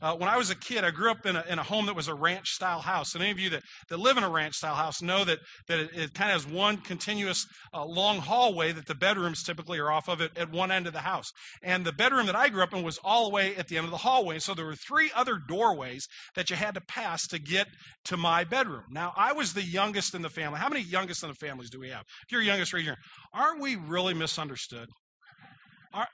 Uh, 0.03 0.15
when 0.17 0.29
I 0.29 0.37
was 0.37 0.51
a 0.51 0.55
kid, 0.57 0.85
I 0.85 0.91
grew 0.91 1.11
up 1.11 1.25
in 1.25 1.37
a, 1.37 1.45
in 1.49 1.59
a 1.59 1.63
home 1.63 1.87
that 1.87 1.97
was 1.97 2.09
a 2.09 2.15
ranch 2.15 2.49
style 2.51 2.81
house. 2.81 3.15
And 3.15 3.23
any 3.23 3.33
of 3.33 3.39
you 3.39 3.51
that, 3.51 3.63
that 3.89 3.99
live 3.99 4.17
in 4.17 4.25
a 4.25 4.29
ranch 4.29 4.57
style 4.57 4.75
house 4.75 5.01
know 5.01 5.25
that, 5.25 5.39
that 5.69 5.79
it, 5.79 5.91
it 5.95 6.15
kind 6.15 6.31
of 6.31 6.43
has 6.43 6.53
one 6.53 6.79
continuous 6.79 7.47
uh, 7.73 7.85
long 7.85 8.19
hallway 8.19 8.73
that 8.73 8.87
the 8.87 8.95
bedrooms 8.95 9.43
typically 9.43 9.79
are 9.79 9.91
off 9.91 10.09
of 10.09 10.21
it 10.21 10.37
at 10.37 10.51
one 10.51 10.71
end 10.71 10.87
of 10.87 10.93
the 10.93 11.01
house. 11.01 11.31
And 11.63 11.85
the 11.85 11.93
bedroom 11.93 12.27
that 12.27 12.37
I 12.37 12.49
grew 12.49 12.63
up 12.63 12.75
in 12.75 12.83
was 12.83 12.99
all 13.03 13.25
the 13.25 13.35
way 13.35 13.57
at 13.57 13.69
the 13.69 13.77
end 13.77 13.85
of 13.85 13.91
the 13.91 13.99
hallway. 13.99 14.39
So 14.39 14.55
there 14.55 14.67
were 14.67 14.77
three 14.77 15.11
other 15.15 15.39
doorways 15.39 16.07
that 16.35 16.51
you 16.51 16.57
had 16.57 16.75
to 16.75 16.81
pass 16.81 17.27
to 17.29 17.39
get 17.39 17.69
to 18.07 18.17
my 18.17 18.45
bedroom. 18.45 18.85
Now, 18.91 19.13
I 19.17 19.33
was 19.33 19.55
the 19.55 19.63
youngest 19.63 20.15
in 20.15 20.23
the 20.23 20.31
family. 20.31 20.59
How 20.59 20.69
many 20.69 20.83
youngest 20.83 21.23
in 21.23 21.29
the 21.29 21.35
families 21.35 21.71
do 21.71 21.81
we 21.81 21.89
have? 21.89 22.03
If 22.27 22.33
you're 22.33 22.43
youngest 22.43 22.73
right 22.73 22.83
here, 22.83 22.97
aren't 23.33 23.61
we 23.61 23.77
really 23.77 24.15
misunderstood? 24.15 24.89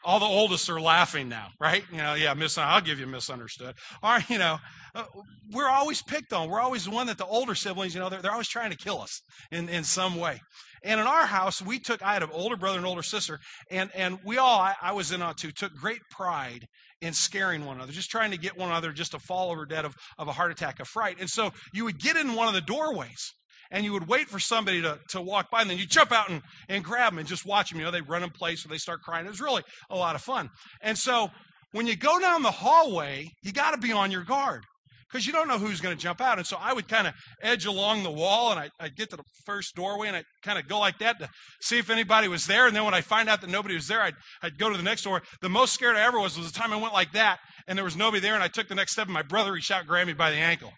All 0.04 0.18
the 0.18 0.26
oldest 0.26 0.68
are 0.68 0.80
laughing 0.80 1.28
now, 1.28 1.48
right? 1.60 1.84
You 1.90 1.98
know, 1.98 2.14
yeah, 2.14 2.34
mis- 2.34 2.58
I'll 2.58 2.80
give 2.80 3.00
you 3.00 3.06
misunderstood. 3.06 3.74
Or, 4.02 4.18
you 4.28 4.38
know, 4.38 4.58
uh, 4.94 5.04
we're 5.52 5.68
always 5.68 6.02
picked 6.02 6.32
on. 6.32 6.48
We're 6.48 6.60
always 6.60 6.84
the 6.84 6.90
one 6.90 7.06
that 7.06 7.18
the 7.18 7.26
older 7.26 7.54
siblings, 7.54 7.94
you 7.94 8.00
know, 8.00 8.08
they're, 8.08 8.22
they're 8.22 8.32
always 8.32 8.48
trying 8.48 8.70
to 8.70 8.76
kill 8.76 9.00
us 9.00 9.22
in, 9.50 9.68
in 9.68 9.84
some 9.84 10.16
way. 10.16 10.40
And 10.82 11.00
in 11.00 11.06
our 11.06 11.26
house, 11.26 11.60
we 11.60 11.78
took, 11.78 12.02
I 12.02 12.14
had 12.14 12.22
an 12.22 12.30
older 12.32 12.56
brother 12.56 12.78
and 12.78 12.86
older 12.86 13.02
sister, 13.02 13.38
and, 13.70 13.90
and 13.94 14.18
we 14.24 14.38
all, 14.38 14.60
I, 14.60 14.74
I 14.80 14.92
was 14.92 15.12
in 15.12 15.20
on 15.20 15.34
too, 15.34 15.50
took 15.50 15.74
great 15.74 16.00
pride 16.10 16.66
in 17.02 17.12
scaring 17.12 17.64
one 17.64 17.76
another, 17.76 17.92
just 17.92 18.10
trying 18.10 18.30
to 18.30 18.38
get 18.38 18.56
one 18.56 18.68
another 18.68 18.92
just 18.92 19.12
to 19.12 19.18
fall 19.18 19.50
over 19.50 19.66
dead 19.66 19.84
of, 19.84 19.94
of 20.18 20.28
a 20.28 20.32
heart 20.32 20.52
attack, 20.52 20.80
of 20.80 20.88
fright. 20.88 21.16
And 21.20 21.28
so 21.28 21.50
you 21.72 21.84
would 21.84 21.98
get 21.98 22.16
in 22.16 22.34
one 22.34 22.48
of 22.48 22.54
the 22.54 22.60
doorways 22.60 23.34
and 23.70 23.84
you 23.84 23.92
would 23.92 24.08
wait 24.08 24.28
for 24.28 24.38
somebody 24.38 24.82
to, 24.82 24.98
to 25.10 25.20
walk 25.20 25.50
by, 25.50 25.60
and 25.62 25.70
then 25.70 25.78
you 25.78 25.86
jump 25.86 26.12
out 26.12 26.28
and, 26.28 26.42
and 26.68 26.84
grab 26.84 27.12
them 27.12 27.18
and 27.18 27.28
just 27.28 27.46
watch 27.46 27.70
them. 27.70 27.78
You 27.78 27.84
know, 27.84 27.90
they 27.90 28.00
run 28.00 28.22
in 28.22 28.30
place 28.30 28.64
or 28.64 28.68
they 28.68 28.78
start 28.78 29.00
crying. 29.02 29.26
It 29.26 29.30
was 29.30 29.40
really 29.40 29.62
a 29.90 29.96
lot 29.96 30.14
of 30.14 30.22
fun. 30.22 30.50
And 30.82 30.98
so 30.98 31.30
when 31.72 31.86
you 31.86 31.96
go 31.96 32.18
down 32.18 32.42
the 32.42 32.50
hallway, 32.50 33.28
you 33.42 33.52
got 33.52 33.72
to 33.72 33.78
be 33.78 33.92
on 33.92 34.10
your 34.10 34.24
guard 34.24 34.64
because 35.10 35.26
you 35.26 35.32
don't 35.32 35.48
know 35.48 35.58
who's 35.58 35.80
going 35.80 35.96
to 35.96 36.00
jump 36.00 36.20
out. 36.20 36.38
And 36.38 36.46
so 36.46 36.56
I 36.60 36.72
would 36.72 36.88
kind 36.88 37.06
of 37.06 37.14
edge 37.42 37.66
along 37.66 38.02
the 38.02 38.10
wall 38.10 38.52
and 38.52 38.60
I, 38.60 38.70
would 38.82 38.96
get 38.96 39.10
to 39.10 39.16
the 39.16 39.24
first 39.44 39.74
doorway 39.74 40.08
and 40.08 40.16
I'd 40.16 40.24
kind 40.42 40.58
of 40.58 40.68
go 40.68 40.78
like 40.78 40.98
that 40.98 41.18
to 41.18 41.28
see 41.60 41.78
if 41.78 41.90
anybody 41.90 42.28
was 42.28 42.46
there. 42.46 42.66
And 42.66 42.76
then 42.76 42.84
when 42.84 42.94
I 42.94 43.00
find 43.00 43.28
out 43.28 43.40
that 43.40 43.50
nobody 43.50 43.74
was 43.74 43.88
there, 43.88 44.02
I'd, 44.02 44.14
I'd 44.42 44.58
go 44.58 44.70
to 44.70 44.76
the 44.76 44.82
next 44.82 45.02
door. 45.02 45.22
The 45.42 45.48
most 45.48 45.72
scared 45.72 45.96
I 45.96 46.02
ever 46.02 46.20
was 46.20 46.38
was 46.38 46.50
the 46.50 46.58
time 46.58 46.72
I 46.72 46.76
went 46.76 46.94
like 46.94 47.12
that 47.12 47.38
and 47.66 47.76
there 47.76 47.84
was 47.84 47.96
nobody 47.96 48.20
there 48.20 48.34
and 48.34 48.42
I 48.42 48.48
took 48.48 48.68
the 48.68 48.74
next 48.74 48.92
step 48.92 49.06
and 49.06 49.14
my 49.14 49.22
brother 49.22 49.56
out 49.70 49.80
and 49.80 49.88
grabbed 49.88 50.08
me 50.08 50.14
by 50.14 50.30
the 50.30 50.36
ankle. 50.36 50.72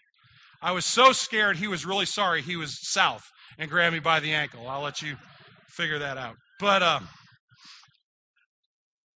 I 0.62 0.70
was 0.70 0.86
so 0.86 1.12
scared 1.12 1.56
he 1.56 1.66
was 1.66 1.84
really 1.84 2.06
sorry 2.06 2.40
he 2.40 2.56
was 2.56 2.78
south 2.80 3.24
and 3.58 3.68
grabbed 3.68 3.94
me 3.94 4.00
by 4.00 4.20
the 4.20 4.32
ankle. 4.32 4.68
I'll 4.68 4.82
let 4.82 5.02
you 5.02 5.16
figure 5.68 5.98
that 5.98 6.16
out. 6.16 6.36
But 6.60 6.82
um, 6.82 7.08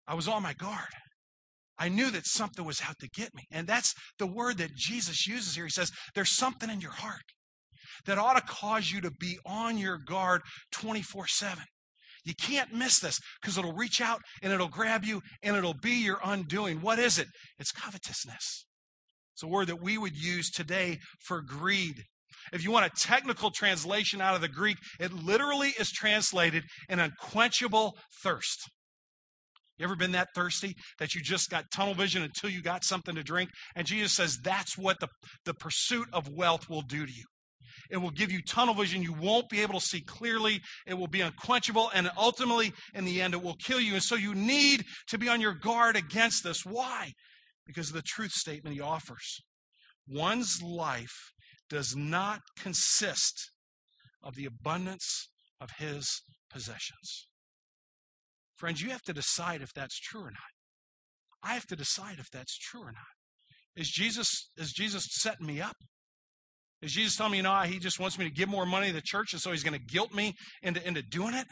I 0.07 0.15
was 0.15 0.27
on 0.27 0.41
my 0.41 0.53
guard. 0.53 0.89
I 1.77 1.89
knew 1.89 2.09
that 2.11 2.25
something 2.25 2.65
was 2.65 2.81
out 2.87 2.95
to 3.01 3.09
get 3.09 3.29
me. 3.35 3.43
And 3.51 3.67
that's 3.67 3.93
the 4.17 4.25
word 4.25 4.57
that 4.57 4.75
Jesus 4.75 5.27
uses 5.27 5.55
here. 5.55 5.65
He 5.65 5.69
says, 5.69 5.91
There's 6.15 6.35
something 6.35 6.69
in 6.69 6.81
your 6.81 6.91
heart 6.91 7.21
that 8.05 8.17
ought 8.17 8.37
to 8.37 8.41
cause 8.41 8.91
you 8.91 9.01
to 9.01 9.11
be 9.19 9.37
on 9.45 9.77
your 9.77 9.97
guard 9.97 10.41
24 10.71 11.27
7. 11.27 11.63
You 12.23 12.33
can't 12.41 12.73
miss 12.73 12.99
this 12.99 13.19
because 13.39 13.57
it'll 13.57 13.73
reach 13.73 14.01
out 14.01 14.21
and 14.41 14.51
it'll 14.51 14.67
grab 14.67 15.03
you 15.03 15.21
and 15.43 15.55
it'll 15.55 15.75
be 15.75 16.03
your 16.03 16.19
undoing. 16.23 16.81
What 16.81 16.97
is 16.97 17.19
it? 17.19 17.27
It's 17.59 17.71
covetousness. 17.71 18.65
It's 19.35 19.43
a 19.43 19.47
word 19.47 19.67
that 19.67 19.81
we 19.81 19.97
would 19.97 20.15
use 20.15 20.49
today 20.49 20.99
for 21.19 21.41
greed. 21.41 22.03
If 22.53 22.63
you 22.63 22.71
want 22.71 22.85
a 22.85 23.07
technical 23.07 23.51
translation 23.51 24.21
out 24.21 24.35
of 24.35 24.41
the 24.41 24.47
Greek, 24.47 24.77
it 24.99 25.11
literally 25.11 25.73
is 25.77 25.91
translated 25.91 26.63
an 26.87 26.99
unquenchable 26.99 27.97
thirst. 28.23 28.69
You 29.77 29.83
ever 29.83 29.97
been 29.97 30.13
that 30.13 30.29
thirsty 30.33 30.73
that 30.99 31.15
you 31.15 31.21
just 31.21 31.49
got 31.49 31.65
tunnel 31.73 31.93
vision 31.93 32.23
until 32.23 32.49
you 32.49 32.61
got 32.61 32.85
something 32.85 33.15
to 33.15 33.23
drink? 33.23 33.49
And 33.75 33.85
Jesus 33.85 34.13
says 34.13 34.37
that's 34.41 34.77
what 34.77 35.01
the, 35.01 35.09
the 35.43 35.53
pursuit 35.53 36.07
of 36.13 36.29
wealth 36.29 36.69
will 36.69 36.83
do 36.83 37.05
to 37.05 37.11
you. 37.11 37.25
It 37.91 37.97
will 37.97 38.11
give 38.11 38.31
you 38.31 38.41
tunnel 38.41 38.73
vision. 38.73 39.03
You 39.03 39.13
won't 39.13 39.49
be 39.49 39.61
able 39.61 39.79
to 39.79 39.85
see 39.85 40.01
clearly. 40.01 40.61
It 40.87 40.93
will 40.93 41.07
be 41.07 41.19
unquenchable. 41.19 41.91
And 41.93 42.09
ultimately, 42.17 42.71
in 42.93 43.03
the 43.03 43.21
end, 43.21 43.33
it 43.33 43.43
will 43.43 43.57
kill 43.65 43.81
you. 43.81 43.95
And 43.95 44.03
so 44.03 44.15
you 44.15 44.33
need 44.33 44.85
to 45.09 45.17
be 45.17 45.27
on 45.27 45.41
your 45.41 45.53
guard 45.53 45.97
against 45.97 46.43
this. 46.45 46.65
Why? 46.65 47.11
Because 47.65 47.89
of 47.89 47.95
the 47.95 48.01
truth 48.01 48.31
statement 48.31 48.75
he 48.75 48.81
offers. 48.81 49.41
One's 50.07 50.61
life 50.61 51.31
does 51.69 51.95
not 51.95 52.41
consist 52.57 53.51
of 54.23 54.35
the 54.35 54.45
abundance 54.45 55.29
of 55.59 55.69
his 55.77 56.21
possessions. 56.51 57.27
Friends, 58.55 58.81
you 58.81 58.89
have 58.89 59.01
to 59.03 59.13
decide 59.13 59.61
if 59.61 59.73
that's 59.73 59.99
true 59.99 60.21
or 60.21 60.31
not. 60.31 60.53
I 61.43 61.53
have 61.53 61.65
to 61.67 61.75
decide 61.75 62.17
if 62.19 62.29
that's 62.31 62.57
true 62.57 62.81
or 62.81 62.91
not. 62.91 63.15
Is 63.75 63.89
Jesus, 63.89 64.49
is 64.57 64.71
Jesus 64.71 65.05
setting 65.09 65.45
me 65.45 65.61
up? 65.61 65.75
Is 66.81 66.93
Jesus 66.93 67.15
telling 67.15 67.33
me, 67.33 67.41
know, 67.41 67.61
he 67.61 67.79
just 67.79 67.99
wants 67.99 68.17
me 68.17 68.25
to 68.25 68.31
give 68.31 68.47
more 68.47 68.65
money 68.65 68.87
to 68.87 68.93
the 68.93 69.01
church 69.01 69.33
and 69.33 69.41
so 69.41 69.51
he's 69.51 69.63
going 69.63 69.77
to 69.77 69.85
guilt 69.85 70.13
me 70.13 70.33
into, 70.61 70.85
into 70.87 71.01
doing 71.01 71.33
it? 71.33 71.47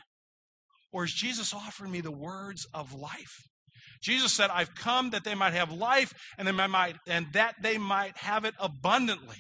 Or 0.92 1.04
is 1.04 1.12
Jesus 1.12 1.54
offering 1.54 1.92
me 1.92 2.02
the 2.02 2.12
words 2.12 2.66
of 2.74 2.94
life? 2.94 3.36
Jesus 4.04 4.34
said, 4.34 4.50
I've 4.52 4.76
come 4.76 5.12
that 5.12 5.24
they 5.24 5.34
might 5.34 5.54
have 5.54 5.72
life 5.72 6.14
and, 6.38 6.48
they 6.48 6.52
might, 6.52 6.98
and 7.08 7.28
that 7.34 7.56
they 7.62 7.78
might 7.78 8.18
have 8.18 8.44
it 8.46 8.54
abundantly. 8.60 9.38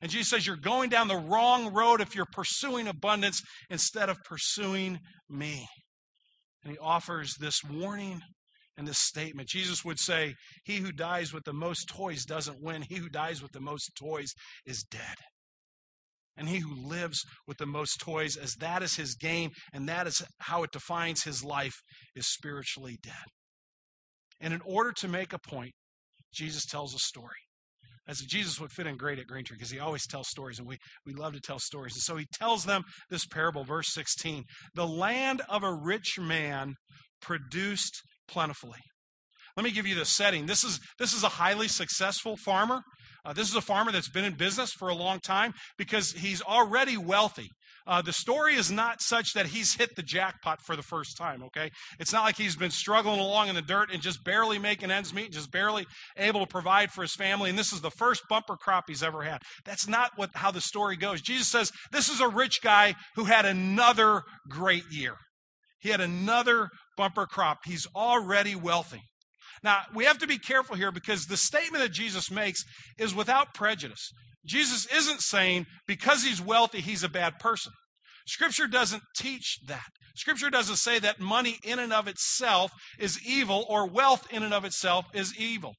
And 0.00 0.10
Jesus 0.10 0.28
says, 0.28 0.46
You're 0.46 0.56
going 0.56 0.90
down 0.90 1.08
the 1.08 1.16
wrong 1.16 1.72
road 1.72 2.00
if 2.00 2.14
you're 2.14 2.26
pursuing 2.30 2.88
abundance 2.88 3.40
instead 3.70 4.08
of 4.08 4.18
pursuing 4.24 4.98
me. 5.30 5.66
And 6.62 6.72
he 6.72 6.78
offers 6.78 7.34
this 7.40 7.62
warning 7.64 8.20
and 8.76 8.86
this 8.86 8.98
statement. 8.98 9.48
Jesus 9.48 9.84
would 9.84 9.98
say, 9.98 10.34
He 10.64 10.78
who 10.78 10.92
dies 10.92 11.32
with 11.32 11.44
the 11.44 11.54
most 11.54 11.88
toys 11.88 12.24
doesn't 12.24 12.62
win, 12.62 12.82
he 12.82 12.96
who 12.96 13.08
dies 13.08 13.40
with 13.40 13.52
the 13.52 13.60
most 13.60 13.92
toys 13.98 14.32
is 14.66 14.82
dead. 14.82 15.16
and 16.36 16.48
he 16.48 16.58
who 16.58 16.74
lives 16.74 17.24
with 17.46 17.56
the 17.56 17.66
most 17.66 17.98
toys, 17.98 18.36
as 18.36 18.54
that 18.56 18.82
is 18.82 18.96
his 18.96 19.14
game 19.14 19.50
and 19.72 19.88
that 19.88 20.06
is 20.06 20.22
how 20.40 20.62
it 20.62 20.70
defines 20.72 21.22
his 21.22 21.42
life, 21.42 21.80
is 22.14 22.26
spiritually 22.26 22.98
dead. 23.02 23.14
And 24.40 24.52
in 24.52 24.60
order 24.64 24.92
to 24.98 25.08
make 25.08 25.32
a 25.32 25.38
point, 25.38 25.72
Jesus 26.32 26.66
tells 26.66 26.94
a 26.94 26.98
story. 26.98 27.36
As 28.08 28.20
Jesus 28.20 28.60
would 28.60 28.70
fit 28.70 28.86
in 28.86 28.96
great 28.96 29.18
at 29.18 29.26
Green 29.26 29.44
Tree 29.44 29.56
because 29.56 29.72
he 29.72 29.80
always 29.80 30.06
tells 30.06 30.28
stories, 30.28 30.58
and 30.58 30.68
we, 30.68 30.76
we 31.04 31.12
love 31.12 31.32
to 31.32 31.40
tell 31.40 31.58
stories. 31.58 31.94
And 31.94 32.02
so 32.02 32.16
he 32.16 32.26
tells 32.32 32.64
them 32.64 32.82
this 33.10 33.26
parable, 33.26 33.64
verse 33.64 33.92
16 33.92 34.44
The 34.74 34.86
land 34.86 35.42
of 35.48 35.64
a 35.64 35.74
rich 35.74 36.18
man 36.18 36.74
produced 37.20 38.02
plentifully. 38.28 38.78
Let 39.56 39.64
me 39.64 39.72
give 39.72 39.86
you 39.86 39.94
the 39.94 40.04
setting. 40.04 40.46
This 40.46 40.62
is, 40.62 40.78
this 40.98 41.14
is 41.14 41.24
a 41.24 41.28
highly 41.28 41.66
successful 41.66 42.36
farmer. 42.36 42.82
Uh, 43.24 43.32
this 43.32 43.48
is 43.48 43.56
a 43.56 43.62
farmer 43.62 43.90
that's 43.90 44.10
been 44.10 44.24
in 44.24 44.34
business 44.34 44.70
for 44.72 44.88
a 44.88 44.94
long 44.94 45.18
time 45.18 45.52
because 45.78 46.12
he's 46.12 46.42
already 46.42 46.96
wealthy. 46.96 47.48
Uh, 47.86 48.02
the 48.02 48.12
story 48.12 48.54
is 48.54 48.70
not 48.70 49.00
such 49.00 49.32
that 49.34 49.46
he's 49.46 49.74
hit 49.74 49.94
the 49.94 50.02
jackpot 50.02 50.60
for 50.60 50.74
the 50.74 50.82
first 50.82 51.16
time, 51.16 51.42
okay? 51.44 51.70
It's 52.00 52.12
not 52.12 52.24
like 52.24 52.36
he's 52.36 52.56
been 52.56 52.70
struggling 52.70 53.20
along 53.20 53.48
in 53.48 53.54
the 53.54 53.62
dirt 53.62 53.90
and 53.92 54.02
just 54.02 54.24
barely 54.24 54.58
making 54.58 54.90
ends 54.90 55.14
meet, 55.14 55.32
just 55.32 55.52
barely 55.52 55.86
able 56.16 56.40
to 56.40 56.46
provide 56.46 56.90
for 56.90 57.02
his 57.02 57.14
family, 57.14 57.48
and 57.48 57.58
this 57.58 57.72
is 57.72 57.80
the 57.80 57.90
first 57.90 58.22
bumper 58.28 58.56
crop 58.56 58.84
he's 58.88 59.02
ever 59.02 59.22
had. 59.22 59.42
That's 59.64 59.86
not 59.86 60.12
what, 60.16 60.30
how 60.34 60.50
the 60.50 60.60
story 60.60 60.96
goes. 60.96 61.20
Jesus 61.20 61.48
says 61.48 61.70
this 61.92 62.08
is 62.08 62.20
a 62.20 62.28
rich 62.28 62.60
guy 62.62 62.94
who 63.14 63.24
had 63.24 63.44
another 63.44 64.22
great 64.48 64.84
year. 64.90 65.14
He 65.78 65.90
had 65.90 66.00
another 66.00 66.68
bumper 66.96 67.26
crop. 67.26 67.58
He's 67.64 67.86
already 67.94 68.56
wealthy. 68.56 69.02
Now, 69.62 69.82
we 69.94 70.04
have 70.04 70.18
to 70.18 70.26
be 70.26 70.38
careful 70.38 70.76
here 70.76 70.92
because 70.92 71.26
the 71.26 71.36
statement 71.36 71.82
that 71.82 71.92
Jesus 71.92 72.30
makes 72.30 72.64
is 72.98 73.14
without 73.14 73.54
prejudice. 73.54 74.10
Jesus 74.46 74.86
isn't 74.86 75.20
saying 75.20 75.66
because 75.86 76.22
he's 76.22 76.40
wealthy, 76.40 76.80
he's 76.80 77.02
a 77.02 77.08
bad 77.08 77.38
person. 77.38 77.72
Scripture 78.26 78.66
doesn't 78.66 79.02
teach 79.16 79.58
that. 79.66 79.86
Scripture 80.16 80.50
doesn't 80.50 80.76
say 80.76 80.98
that 80.98 81.20
money 81.20 81.58
in 81.62 81.78
and 81.78 81.92
of 81.92 82.08
itself 82.08 82.72
is 82.98 83.20
evil 83.26 83.66
or 83.68 83.88
wealth 83.88 84.26
in 84.30 84.42
and 84.42 84.54
of 84.54 84.64
itself 84.64 85.06
is 85.12 85.36
evil. 85.38 85.74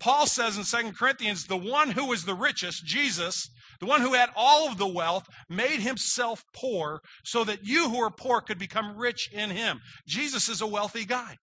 Paul 0.00 0.26
says 0.26 0.58
in 0.58 0.64
2 0.64 0.92
Corinthians, 0.92 1.46
the 1.46 1.56
one 1.56 1.92
who 1.92 2.06
was 2.06 2.24
the 2.24 2.34
richest, 2.34 2.84
Jesus, 2.84 3.48
the 3.80 3.86
one 3.86 4.00
who 4.00 4.12
had 4.12 4.28
all 4.36 4.68
of 4.68 4.76
the 4.76 4.88
wealth, 4.88 5.24
made 5.48 5.80
himself 5.80 6.42
poor 6.54 7.00
so 7.24 7.44
that 7.44 7.60
you 7.64 7.88
who 7.88 8.02
are 8.02 8.10
poor 8.10 8.40
could 8.40 8.58
become 8.58 8.98
rich 8.98 9.28
in 9.32 9.50
him. 9.50 9.80
Jesus 10.06 10.48
is 10.48 10.60
a 10.60 10.66
wealthy 10.66 11.04
guy. 11.04 11.36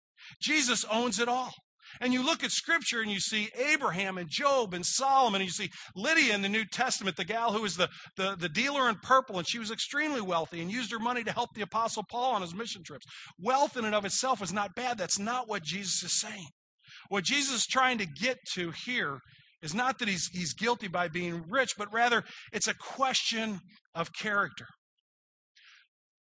Jesus 0.41 0.83
owns 0.91 1.19
it 1.19 1.29
all. 1.29 1.53
And 2.01 2.13
you 2.13 2.25
look 2.25 2.43
at 2.43 2.51
scripture 2.51 3.01
and 3.01 3.11
you 3.11 3.19
see 3.19 3.49
Abraham 3.55 4.17
and 4.17 4.29
Job 4.29 4.73
and 4.73 4.85
Solomon, 4.85 5.41
and 5.41 5.47
you 5.49 5.51
see 5.51 5.69
Lydia 5.95 6.33
in 6.33 6.41
the 6.41 6.49
New 6.49 6.63
Testament, 6.65 7.17
the 7.17 7.25
gal 7.25 7.51
who 7.51 7.61
was 7.61 7.75
the, 7.75 7.89
the, 8.15 8.37
the, 8.39 8.47
dealer 8.47 8.87
in 8.87 8.95
purple, 8.95 9.37
and 9.37 9.47
she 9.47 9.59
was 9.59 9.69
extremely 9.69 10.21
wealthy 10.21 10.61
and 10.61 10.71
used 10.71 10.91
her 10.91 10.99
money 10.99 11.23
to 11.25 11.31
help 11.31 11.49
the 11.53 11.61
Apostle 11.61 12.03
Paul 12.09 12.35
on 12.35 12.41
his 12.41 12.55
mission 12.55 12.83
trips. 12.83 13.05
Wealth 13.37 13.75
in 13.75 13.83
and 13.83 13.93
of 13.93 14.05
itself 14.05 14.41
is 14.41 14.53
not 14.53 14.75
bad. 14.75 14.97
That's 14.97 15.19
not 15.19 15.49
what 15.49 15.63
Jesus 15.63 16.03
is 16.03 16.19
saying. 16.19 16.47
What 17.09 17.25
Jesus 17.25 17.55
is 17.55 17.65
trying 17.65 17.97
to 17.97 18.05
get 18.05 18.37
to 18.53 18.71
here 18.71 19.19
is 19.61 19.73
not 19.73 19.99
that 19.99 20.07
he's, 20.07 20.27
he's 20.31 20.53
guilty 20.53 20.87
by 20.87 21.09
being 21.09 21.43
rich, 21.49 21.73
but 21.77 21.91
rather 21.93 22.23
it's 22.53 22.67
a 22.67 22.73
question 22.73 23.59
of 23.93 24.13
character. 24.13 24.67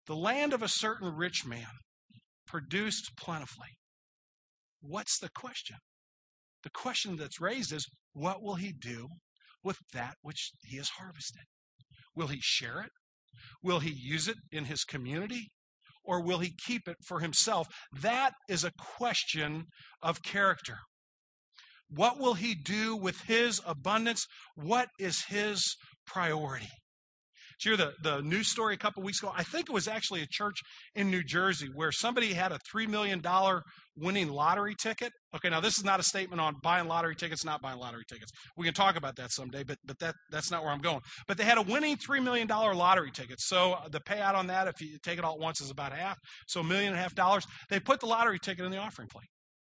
The 0.08 0.16
land 0.16 0.54
of 0.54 0.64
a 0.64 0.68
certain 0.68 1.14
rich 1.16 1.46
man 1.46 1.68
produced 2.48 3.12
plentifully. 3.18 3.77
What's 4.82 5.20
the 5.20 5.30
question? 5.30 5.78
The 6.64 6.70
question 6.70 7.18
that's 7.18 7.42
raised 7.42 7.72
is 7.72 7.88
what 8.14 8.42
will 8.42 8.56
he 8.56 8.74
do 8.74 9.08
with 9.64 9.78
that 9.94 10.16
which 10.22 10.52
he 10.64 10.78
has 10.78 10.90
harvested? 10.90 11.44
Will 12.16 12.28
he 12.28 12.40
share 12.42 12.82
it? 12.82 12.92
Will 13.64 13.80
he 13.80 13.92
use 13.92 14.28
it 14.28 14.38
in 14.52 14.66
his 14.66 14.84
community? 14.84 15.50
Or 16.04 16.22
will 16.22 16.40
he 16.40 16.54
keep 16.66 16.88
it 16.88 16.98
for 17.06 17.20
himself? 17.20 17.68
That 18.02 18.32
is 18.50 18.64
a 18.64 18.72
question 18.98 19.66
of 20.02 20.24
character. 20.24 20.80
What 21.90 22.20
will 22.20 22.34
he 22.34 22.56
do 22.56 22.96
with 22.96 23.22
his 23.22 23.62
abundance? 23.66 24.26
What 24.56 24.90
is 25.00 25.26
his 25.26 25.76
priority? 26.06 26.70
Did 27.60 27.70
you 27.70 27.76
hear 27.76 27.88
the, 28.04 28.10
the 28.10 28.22
news 28.22 28.52
story 28.52 28.76
a 28.76 28.78
couple 28.78 29.02
weeks 29.02 29.22
ago? 29.22 29.32
I 29.36 29.44
think 29.44 29.68
it 29.68 29.74
was 29.74 29.88
actually 29.88 30.22
a 30.22 30.28
church 30.30 30.60
in 30.94 31.10
New 31.10 31.24
Jersey 31.24 31.68
where 31.74 31.92
somebody 31.92 32.34
had 32.34 32.52
a 32.52 32.60
$3 32.72 32.88
million 32.88 33.22
winning 33.96 34.30
lottery 34.30 34.76
ticket. 34.80 35.12
Okay, 35.36 35.50
now 35.50 35.60
this 35.60 35.78
is 35.78 35.84
not 35.84 36.00
a 36.00 36.04
statement 36.04 36.40
on 36.40 36.56
buying 36.62 36.88
lottery 36.88 37.16
tickets, 37.16 37.44
not 37.44 37.62
buying 37.62 37.80
lottery 37.80 38.04
tickets. 38.08 38.32
We 38.56 38.66
can 38.66 38.76
talk 38.76 38.96
about 38.96 39.16
that 39.16 39.32
someday, 39.32 39.64
but, 39.64 39.78
but 39.86 39.98
that, 40.00 40.14
that's 40.32 40.52
not 40.52 40.64
where 40.64 40.72
I'm 40.72 40.82
going. 40.82 41.00
But 41.28 41.38
they 41.38 41.46
had 41.46 41.58
a 41.58 41.64
winning 41.64 41.98
$3 41.98 42.24
million 42.24 42.48
lottery 42.48 43.12
ticket. 43.12 43.42
So 43.42 43.74
uh, 43.74 43.90
the 43.90 44.02
payout 44.02 44.36
on 44.36 44.48
that, 44.48 44.68
if 44.68 44.80
you 44.80 44.98
take 45.02 45.18
it 45.18 45.26
all 45.26 45.34
at 45.34 45.40
once, 45.40 45.60
is 45.60 45.72
about 45.72 45.94
half. 45.94 46.18
So 46.48 46.62
a 46.62 46.64
million 46.64 46.90
and 46.90 47.00
a 47.00 47.02
half 47.02 47.16
dollars. 47.16 47.46
They 47.72 47.80
put 47.80 48.02
the 48.02 48.06
lottery 48.06 48.38
ticket 48.40 48.66
in 48.66 48.72
the 48.72 48.78
offering 48.78 49.08
plate 49.08 49.30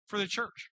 for 0.09 0.19
the 0.19 0.27
church. 0.27 0.69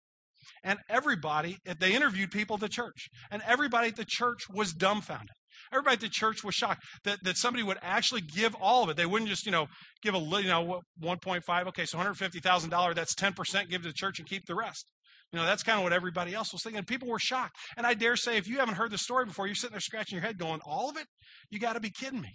And 0.64 0.80
everybody, 0.90 1.58
they 1.80 1.94
interviewed 1.94 2.32
people 2.32 2.56
at 2.56 2.62
the 2.62 2.70
church, 2.70 3.08
and 3.32 3.42
everybody 3.46 3.90
at 3.90 3.96
the 3.96 4.06
church 4.06 4.44
was 4.50 4.74
dumbfounded. 4.74 5.30
Everybody 5.74 5.96
at 5.96 6.02
the 6.02 6.10
church 6.10 6.44
was 6.44 6.56
shocked 6.56 6.84
that, 7.04 7.24
that 7.24 7.38
somebody 7.38 7.64
would 7.64 7.80
actually 7.82 8.22
give 8.22 8.56
all 8.62 8.84
of 8.84 8.90
it. 8.90 8.98
They 8.98 9.06
wouldn't 9.06 9.30
just, 9.30 9.46
you 9.46 9.52
know, 9.52 9.68
give 10.02 10.14
a 10.14 10.18
little, 10.18 10.42
you 10.42 10.48
know, 10.48 10.82
1.5, 11.02 11.68
okay, 11.68 11.86
so 11.86 11.98
$150,000, 11.98 12.96
that's 12.96 13.16
10%, 13.16 13.70
give 13.70 13.82
to 13.82 13.88
the 13.88 13.94
church 13.94 14.20
and 14.20 14.28
keep 14.28 14.46
the 14.46 14.56
rest. 14.56 14.86
You 15.32 15.40
know, 15.40 15.46
that's 15.46 15.64
kind 15.64 15.80
of 15.80 15.84
what 15.84 15.94
everybody 15.94 16.36
else 16.36 16.54
was 16.54 16.62
thinking. 16.62 16.84
People 16.84 17.10
were 17.10 17.20
shocked. 17.20 17.56
And 17.76 17.88
I 17.88 17.96
dare 17.96 18.16
say, 18.16 18.38
if 18.38 18.48
you 18.48 18.60
haven't 18.60 18.76
heard 18.76 18.92
the 18.92 19.00
story 19.00 19.26
before, 19.26 19.48
you're 19.48 19.56
sitting 19.56 19.74
there 19.74 19.82
scratching 19.82 20.16
your 20.18 20.26
head 20.26 20.38
going, 20.38 20.60
all 20.64 20.92
of 20.92 20.98
it? 20.98 21.08
You 21.50 21.60
got 21.60 21.74
to 21.74 21.80
be 21.80 21.90
kidding 21.90 22.22
me. 22.22 22.34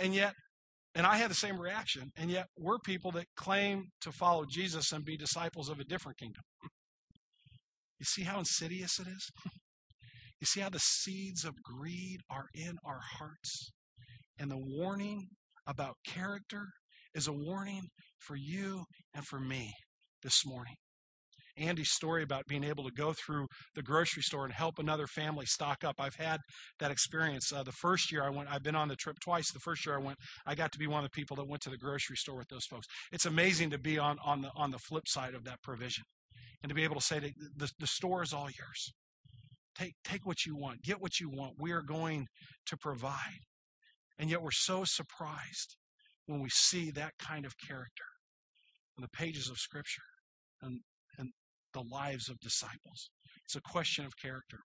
And 0.00 0.12
yet, 0.12 0.34
and 0.96 1.06
I 1.06 1.16
had 1.16 1.30
the 1.30 1.34
same 1.34 1.60
reaction, 1.60 2.10
and 2.16 2.30
yet 2.30 2.46
we're 2.58 2.78
people 2.78 3.12
that 3.12 3.26
claim 3.36 3.84
to 4.00 4.10
follow 4.10 4.44
Jesus 4.50 4.92
and 4.92 5.04
be 5.04 5.16
disciples 5.16 5.68
of 5.68 5.78
a 5.78 5.84
different 5.84 6.18
kingdom. 6.18 6.42
You 8.00 8.04
see 8.04 8.22
how 8.22 8.38
insidious 8.38 8.98
it 8.98 9.06
is? 9.06 9.30
You 10.40 10.46
see 10.46 10.60
how 10.60 10.68
the 10.68 10.78
seeds 10.78 11.44
of 11.44 11.62
greed 11.62 12.20
are 12.30 12.46
in 12.54 12.76
our 12.84 13.00
hearts? 13.18 13.72
And 14.38 14.50
the 14.50 14.58
warning 14.58 15.28
about 15.66 15.94
character 16.06 16.66
is 17.14 17.26
a 17.26 17.32
warning 17.32 17.88
for 18.18 18.36
you 18.36 18.84
and 19.14 19.24
for 19.24 19.40
me 19.40 19.72
this 20.22 20.44
morning. 20.44 20.74
Andy's 21.58 21.90
story 21.90 22.22
about 22.22 22.46
being 22.46 22.64
able 22.64 22.84
to 22.84 22.90
go 22.90 23.14
through 23.14 23.46
the 23.74 23.82
grocery 23.82 24.22
store 24.22 24.44
and 24.44 24.52
help 24.52 24.78
another 24.78 25.06
family 25.06 25.46
stock 25.46 25.84
up. 25.84 25.94
I've 25.98 26.16
had 26.16 26.40
that 26.80 26.90
experience. 26.90 27.50
Uh, 27.50 27.62
the 27.62 27.72
first 27.72 28.12
year 28.12 28.22
I 28.22 28.28
went, 28.28 28.50
I've 28.50 28.62
been 28.62 28.76
on 28.76 28.88
the 28.88 28.96
trip 28.96 29.16
twice. 29.20 29.50
The 29.50 29.60
first 29.60 29.86
year 29.86 29.96
I 29.96 30.02
went, 30.02 30.18
I 30.46 30.54
got 30.54 30.70
to 30.72 30.78
be 30.78 30.86
one 30.86 31.02
of 31.02 31.10
the 31.10 31.18
people 31.18 31.36
that 31.36 31.48
went 31.48 31.62
to 31.62 31.70
the 31.70 31.78
grocery 31.78 32.16
store 32.16 32.36
with 32.36 32.48
those 32.48 32.66
folks. 32.66 32.86
It's 33.10 33.24
amazing 33.24 33.70
to 33.70 33.78
be 33.78 33.98
on, 33.98 34.18
on 34.22 34.42
the 34.42 34.50
on 34.54 34.70
the 34.70 34.78
flip 34.78 35.08
side 35.08 35.34
of 35.34 35.44
that 35.44 35.62
provision 35.62 36.04
and 36.62 36.68
to 36.68 36.74
be 36.74 36.84
able 36.84 36.96
to 36.96 37.02
say 37.02 37.20
that 37.20 37.32
the, 37.56 37.70
the 37.78 37.86
store 37.86 38.22
is 38.22 38.34
all 38.34 38.48
yours. 38.50 38.92
Take, 39.78 39.94
take 40.04 40.24
what 40.24 40.44
you 40.46 40.56
want, 40.56 40.82
get 40.82 41.00
what 41.00 41.20
you 41.20 41.28
want. 41.28 41.54
We 41.58 41.72
are 41.72 41.82
going 41.82 42.26
to 42.66 42.76
provide. 42.76 43.40
And 44.18 44.30
yet 44.30 44.42
we're 44.42 44.50
so 44.50 44.84
surprised 44.84 45.76
when 46.26 46.40
we 46.40 46.48
see 46.50 46.90
that 46.92 47.12
kind 47.18 47.44
of 47.44 47.54
character 47.58 48.04
in 48.96 49.02
the 49.02 49.08
pages 49.08 49.50
of 49.50 49.58
Scripture 49.58 50.02
and, 50.62 50.80
and 51.18 51.30
the 51.74 51.82
lives 51.82 52.28
of 52.28 52.40
disciples. 52.40 53.10
It's 53.44 53.56
a 53.56 53.60
question 53.60 54.04
of 54.04 54.12
character. 54.20 54.58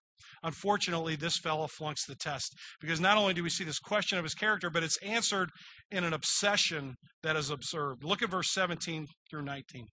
Unfortunately, 0.43 1.15
this 1.15 1.38
fellow 1.38 1.67
flunks 1.67 2.06
the 2.06 2.15
test 2.15 2.54
because 2.80 3.00
not 3.00 3.17
only 3.17 3.34
do 3.34 3.43
we 3.43 3.50
see 3.50 3.63
this 3.63 3.80
question 3.80 4.17
of 4.17 4.24
his 4.24 4.34
character, 4.34 4.69
but 4.69 4.84
it's 4.84 4.97
answered 5.04 5.50
in 5.89 6.04
an 6.04 6.13
obsession 6.13 6.95
that 7.24 7.36
is 7.36 7.50
observed. 7.50 8.04
Look 8.04 8.21
at 8.21 8.30
verse 8.30 8.52
17 8.54 9.08
through 9.30 9.43
19. 9.43 9.88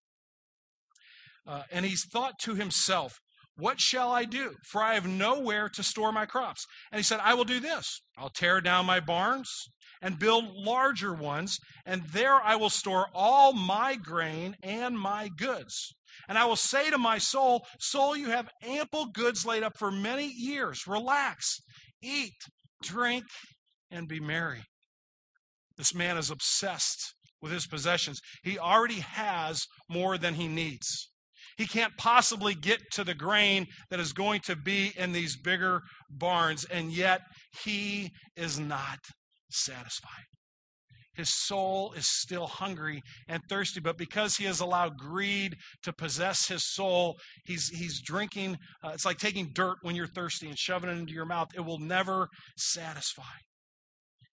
Uh, 1.46 1.62
and 1.72 1.84
he's 1.84 2.04
thought 2.12 2.34
to 2.42 2.54
himself, 2.54 3.14
what 3.58 3.80
shall 3.80 4.12
I 4.12 4.24
do? 4.24 4.54
For 4.62 4.82
I 4.82 4.94
have 4.94 5.06
nowhere 5.06 5.68
to 5.70 5.82
store 5.82 6.12
my 6.12 6.26
crops. 6.26 6.64
And 6.92 6.98
he 6.98 7.02
said, 7.02 7.20
I 7.22 7.34
will 7.34 7.44
do 7.44 7.60
this 7.60 8.00
I'll 8.16 8.30
tear 8.30 8.60
down 8.60 8.86
my 8.86 9.00
barns 9.00 9.68
and 10.00 10.18
build 10.18 10.44
larger 10.54 11.12
ones, 11.12 11.58
and 11.84 12.02
there 12.12 12.34
I 12.34 12.54
will 12.54 12.70
store 12.70 13.06
all 13.12 13.52
my 13.52 13.96
grain 13.96 14.54
and 14.62 14.98
my 14.98 15.28
goods. 15.36 15.92
And 16.28 16.38
I 16.38 16.44
will 16.44 16.56
say 16.56 16.90
to 16.90 16.98
my 16.98 17.18
soul, 17.18 17.64
Soul, 17.80 18.16
you 18.16 18.30
have 18.30 18.48
ample 18.62 19.06
goods 19.06 19.44
laid 19.44 19.62
up 19.62 19.76
for 19.76 19.90
many 19.90 20.26
years. 20.26 20.86
Relax, 20.86 21.58
eat, 22.02 22.36
drink, 22.82 23.24
and 23.90 24.06
be 24.06 24.20
merry. 24.20 24.62
This 25.76 25.94
man 25.94 26.16
is 26.16 26.30
obsessed 26.30 27.14
with 27.40 27.52
his 27.52 27.66
possessions. 27.66 28.20
He 28.42 28.58
already 28.58 29.00
has 29.00 29.66
more 29.88 30.18
than 30.18 30.34
he 30.34 30.48
needs. 30.48 31.10
He 31.58 31.66
can't 31.66 31.92
possibly 31.98 32.54
get 32.54 32.80
to 32.92 33.04
the 33.04 33.14
grain 33.14 33.66
that 33.90 34.00
is 34.00 34.12
going 34.12 34.40
to 34.42 34.56
be 34.56 34.92
in 34.96 35.12
these 35.12 35.36
bigger 35.36 35.82
barns, 36.08 36.64
and 36.64 36.90
yet 36.92 37.20
he 37.64 38.10
is 38.36 38.58
not 38.58 38.98
satisfied. 39.50 40.24
his 41.18 41.34
soul 41.34 41.92
is 41.94 42.06
still 42.06 42.46
hungry 42.46 43.02
and 43.26 43.42
thirsty, 43.48 43.80
but 43.80 43.98
because 43.98 44.36
he 44.36 44.44
has 44.44 44.60
allowed 44.60 44.96
greed 44.96 45.56
to 45.82 45.92
possess 45.92 46.46
his 46.46 46.64
soul, 46.72 47.16
he's, 47.44 47.68
he's 47.68 48.00
drinking. 48.00 48.56
Uh, 48.84 48.90
it's 48.94 49.04
like 49.04 49.18
taking 49.18 49.50
dirt 49.52 49.76
when 49.82 49.96
you're 49.96 50.06
thirsty 50.06 50.48
and 50.48 50.56
shoving 50.56 50.88
it 50.88 50.96
into 50.96 51.12
your 51.12 51.26
mouth. 51.26 51.48
It 51.56 51.64
will 51.64 51.80
never 51.80 52.28
satisfy. 52.56 53.24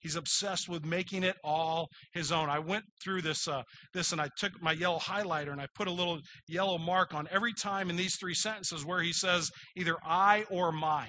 He's 0.05 0.15
obsessed 0.15 0.69
with 0.69 0.85
making 0.85 1.23
it 1.23 1.35
all 1.43 1.89
his 2.13 2.31
own. 2.31 2.47
I 2.47 2.59
went 2.59 2.83
through 3.03 3.23
this, 3.23 3.47
uh, 3.47 3.63
this 3.91 4.11
and 4.11 4.21
I 4.21 4.29
took 4.37 4.51
my 4.61 4.71
yellow 4.71 4.99
highlighter 4.99 5.51
and 5.51 5.59
I 5.59 5.65
put 5.73 5.87
a 5.87 5.91
little 5.91 6.19
yellow 6.47 6.77
mark 6.77 7.15
on 7.15 7.27
every 7.31 7.53
time 7.59 7.89
in 7.89 7.95
these 7.95 8.15
three 8.15 8.35
sentences 8.35 8.85
where 8.85 9.01
he 9.01 9.11
says 9.11 9.49
either 9.75 9.95
I 10.05 10.45
or 10.51 10.71
my. 10.71 11.07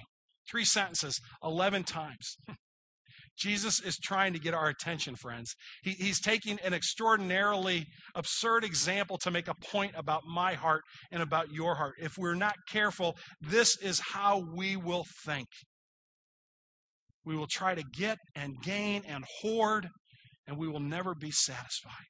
Three 0.50 0.64
sentences, 0.64 1.20
11 1.44 1.84
times. 1.84 2.38
Jesus 3.38 3.82
is 3.82 3.98
trying 3.98 4.32
to 4.32 4.38
get 4.38 4.54
our 4.54 4.68
attention, 4.68 5.14
friends. 5.14 5.54
He, 5.82 5.90
he's 5.90 6.18
taking 6.18 6.58
an 6.64 6.72
extraordinarily 6.72 7.84
absurd 8.14 8.64
example 8.64 9.18
to 9.18 9.30
make 9.30 9.48
a 9.48 9.54
point 9.70 9.92
about 9.94 10.22
my 10.26 10.54
heart 10.54 10.80
and 11.12 11.22
about 11.22 11.52
your 11.52 11.74
heart. 11.74 11.96
If 12.00 12.12
we're 12.16 12.34
not 12.34 12.54
careful, 12.70 13.14
this 13.42 13.76
is 13.82 14.00
how 14.14 14.42
we 14.56 14.74
will 14.74 15.04
think. 15.26 15.48
We 17.26 17.36
will 17.36 17.48
try 17.48 17.74
to 17.74 17.82
get 17.92 18.18
and 18.34 18.54
gain 18.62 19.02
and 19.06 19.24
hoard, 19.40 19.88
and 20.46 20.56
we 20.56 20.68
will 20.68 20.80
never 20.80 21.14
be 21.14 21.30
satisfied. 21.30 22.06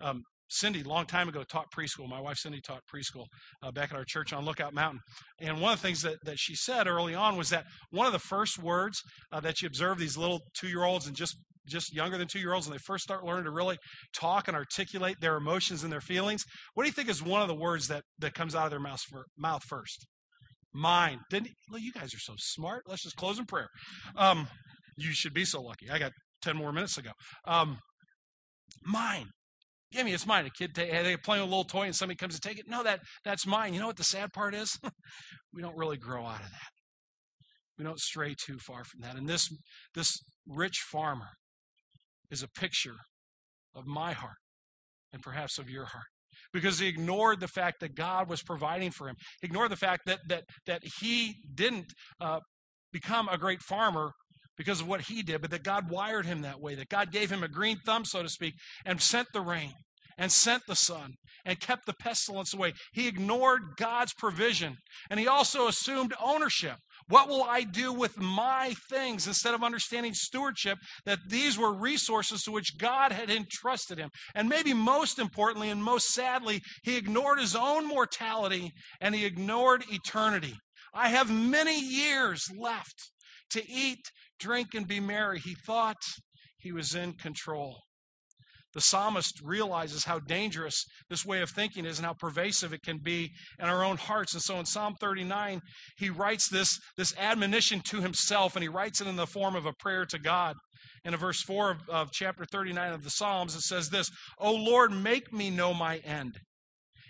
Um, 0.00 0.22
Cindy, 0.48 0.84
long 0.84 1.06
time 1.06 1.28
ago, 1.28 1.42
taught 1.42 1.66
preschool. 1.76 2.08
My 2.08 2.20
wife 2.20 2.36
Cindy 2.36 2.60
taught 2.60 2.82
preschool 2.94 3.24
uh, 3.64 3.72
back 3.72 3.90
at 3.90 3.96
our 3.96 4.04
church 4.04 4.32
on 4.32 4.44
Lookout 4.44 4.74
Mountain. 4.74 5.00
And 5.40 5.60
one 5.60 5.72
of 5.72 5.80
the 5.80 5.86
things 5.86 6.02
that, 6.02 6.18
that 6.24 6.38
she 6.38 6.54
said 6.54 6.86
early 6.86 7.14
on 7.14 7.36
was 7.36 7.50
that 7.50 7.64
one 7.90 8.06
of 8.06 8.12
the 8.12 8.20
first 8.20 8.62
words 8.62 9.02
uh, 9.32 9.40
that 9.40 9.60
you 9.60 9.66
observe 9.66 9.98
these 9.98 10.16
little 10.16 10.40
two 10.56 10.68
year 10.68 10.84
olds 10.84 11.06
and 11.06 11.16
just 11.16 11.36
just 11.66 11.92
younger 11.92 12.16
than 12.16 12.28
two 12.28 12.38
year 12.38 12.52
olds, 12.52 12.68
when 12.68 12.74
they 12.74 12.82
first 12.86 13.02
start 13.02 13.24
learning 13.24 13.44
to 13.44 13.50
really 13.50 13.76
talk 14.14 14.46
and 14.46 14.56
articulate 14.56 15.16
their 15.20 15.36
emotions 15.36 15.82
and 15.82 15.92
their 15.92 16.00
feelings, 16.00 16.44
what 16.74 16.84
do 16.84 16.88
you 16.88 16.92
think 16.92 17.08
is 17.08 17.22
one 17.22 17.42
of 17.42 17.48
the 17.48 17.56
words 17.56 17.88
that, 17.88 18.04
that 18.20 18.34
comes 18.34 18.54
out 18.54 18.64
of 18.64 18.70
their 18.70 18.78
mouth, 18.78 19.00
mouth 19.36 19.64
first? 19.64 20.06
Mine. 20.76 21.20
Didn't 21.30 21.48
well, 21.70 21.80
you 21.80 21.90
guys 21.90 22.14
are 22.14 22.18
so 22.18 22.34
smart. 22.36 22.82
Let's 22.86 23.02
just 23.02 23.16
close 23.16 23.38
in 23.38 23.46
prayer. 23.46 23.68
Um, 24.14 24.46
you 24.98 25.12
should 25.12 25.32
be 25.32 25.46
so 25.46 25.62
lucky. 25.62 25.88
I 25.90 25.98
got 25.98 26.12
10 26.42 26.54
more 26.56 26.70
minutes 26.70 26.98
ago. 26.98 27.10
Um, 27.46 27.78
mine. 28.84 29.28
Give 29.90 30.04
me, 30.04 30.12
it's 30.12 30.26
mine. 30.26 30.44
A 30.44 30.50
kid, 30.50 30.74
they're 30.74 31.16
playing 31.16 31.42
with 31.42 31.48
a 31.48 31.56
little 31.56 31.64
toy 31.64 31.84
and 31.84 31.96
somebody 31.96 32.16
comes 32.16 32.34
to 32.34 32.46
take 32.46 32.58
it. 32.58 32.66
No, 32.68 32.82
that, 32.82 33.00
that's 33.24 33.46
mine. 33.46 33.72
You 33.72 33.80
know 33.80 33.86
what 33.86 33.96
the 33.96 34.04
sad 34.04 34.32
part 34.34 34.54
is? 34.54 34.78
we 35.54 35.62
don't 35.62 35.76
really 35.76 35.96
grow 35.96 36.26
out 36.26 36.40
of 36.40 36.50
that. 36.50 36.70
We 37.78 37.84
don't 37.84 38.00
stray 38.00 38.34
too 38.34 38.58
far 38.58 38.84
from 38.84 39.00
that. 39.00 39.16
And 39.16 39.26
this, 39.26 39.48
this 39.94 40.18
rich 40.46 40.84
farmer 40.90 41.30
is 42.30 42.42
a 42.42 42.48
picture 42.48 42.96
of 43.74 43.86
my 43.86 44.12
heart 44.12 44.36
and 45.12 45.22
perhaps 45.22 45.58
of 45.58 45.70
your 45.70 45.86
heart 45.86 46.04
because 46.52 46.78
he 46.78 46.88
ignored 46.88 47.40
the 47.40 47.48
fact 47.48 47.80
that 47.80 47.94
God 47.94 48.28
was 48.28 48.42
providing 48.42 48.90
for 48.90 49.08
him. 49.08 49.16
He 49.40 49.46
ignored 49.46 49.70
the 49.70 49.76
fact 49.76 50.02
that 50.06 50.20
that 50.28 50.44
that 50.66 50.82
he 51.00 51.34
didn't 51.54 51.92
uh, 52.20 52.40
become 52.92 53.28
a 53.28 53.38
great 53.38 53.62
farmer 53.62 54.12
because 54.56 54.80
of 54.80 54.88
what 54.88 55.02
he 55.02 55.22
did, 55.22 55.42
but 55.42 55.50
that 55.50 55.62
God 55.62 55.90
wired 55.90 56.26
him 56.26 56.42
that 56.42 56.60
way. 56.60 56.74
That 56.74 56.88
God 56.88 57.12
gave 57.12 57.30
him 57.30 57.42
a 57.42 57.48
green 57.48 57.78
thumb, 57.84 58.04
so 58.04 58.22
to 58.22 58.28
speak, 58.28 58.54
and 58.84 59.00
sent 59.00 59.28
the 59.32 59.40
rain 59.40 59.72
and 60.18 60.32
sent 60.32 60.62
the 60.66 60.76
sun 60.76 61.12
and 61.44 61.60
kept 61.60 61.86
the 61.86 61.94
pestilence 61.94 62.54
away. 62.54 62.72
He 62.92 63.06
ignored 63.06 63.60
God's 63.76 64.12
provision 64.14 64.76
and 65.10 65.20
he 65.20 65.28
also 65.28 65.68
assumed 65.68 66.14
ownership. 66.22 66.76
What 67.08 67.28
will 67.28 67.44
I 67.44 67.62
do 67.62 67.92
with 67.92 68.18
my 68.18 68.74
things 68.90 69.28
instead 69.28 69.54
of 69.54 69.62
understanding 69.62 70.12
stewardship 70.12 70.78
that 71.04 71.20
these 71.28 71.56
were 71.56 71.72
resources 71.72 72.42
to 72.42 72.50
which 72.50 72.78
God 72.78 73.12
had 73.12 73.30
entrusted 73.30 73.98
him? 73.98 74.10
And 74.34 74.48
maybe 74.48 74.74
most 74.74 75.20
importantly 75.20 75.70
and 75.70 75.82
most 75.82 76.08
sadly, 76.12 76.60
he 76.82 76.96
ignored 76.96 77.38
his 77.38 77.54
own 77.54 77.86
mortality 77.86 78.72
and 79.00 79.14
he 79.14 79.24
ignored 79.24 79.84
eternity. 79.88 80.54
I 80.92 81.10
have 81.10 81.30
many 81.30 81.78
years 81.78 82.50
left 82.58 83.12
to 83.50 83.62
eat, 83.70 84.10
drink, 84.40 84.74
and 84.74 84.88
be 84.88 84.98
merry. 84.98 85.38
He 85.38 85.54
thought 85.54 86.02
he 86.58 86.72
was 86.72 86.94
in 86.94 87.12
control. 87.12 87.82
The 88.76 88.82
psalmist 88.82 89.40
realizes 89.42 90.04
how 90.04 90.18
dangerous 90.18 90.84
this 91.08 91.24
way 91.24 91.40
of 91.40 91.48
thinking 91.48 91.86
is 91.86 91.98
and 91.98 92.04
how 92.04 92.12
pervasive 92.12 92.74
it 92.74 92.82
can 92.82 92.98
be 92.98 93.30
in 93.58 93.70
our 93.70 93.82
own 93.82 93.96
hearts. 93.96 94.34
And 94.34 94.42
so 94.42 94.58
in 94.58 94.66
Psalm 94.66 94.96
39, 95.00 95.62
he 95.96 96.10
writes 96.10 96.50
this, 96.50 96.78
this 96.98 97.16
admonition 97.16 97.80
to 97.88 98.02
himself, 98.02 98.54
and 98.54 98.62
he 98.62 98.68
writes 98.68 99.00
it 99.00 99.06
in 99.06 99.16
the 99.16 99.26
form 99.26 99.56
of 99.56 99.64
a 99.64 99.72
prayer 99.72 100.04
to 100.04 100.18
God. 100.18 100.56
In 101.06 101.16
verse 101.16 101.40
4 101.40 101.70
of, 101.70 101.88
of 101.88 102.12
chapter 102.12 102.44
39 102.44 102.92
of 102.92 103.02
the 103.02 103.08
Psalms, 103.08 103.54
it 103.54 103.62
says 103.62 103.88
this 103.88 104.10
O 104.38 104.52
Lord, 104.52 104.92
make 104.92 105.32
me 105.32 105.48
know 105.48 105.72
my 105.72 105.96
end, 106.04 106.34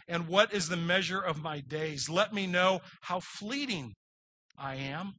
and 0.07 0.29
what 0.29 0.55
is 0.55 0.69
the 0.69 0.77
measure 0.77 1.21
of 1.21 1.43
my 1.43 1.59
days. 1.59 2.09
Let 2.09 2.33
me 2.33 2.47
know 2.47 2.79
how 3.03 3.19
fleeting 3.19 3.95
I 4.57 4.77
am. 4.77 5.15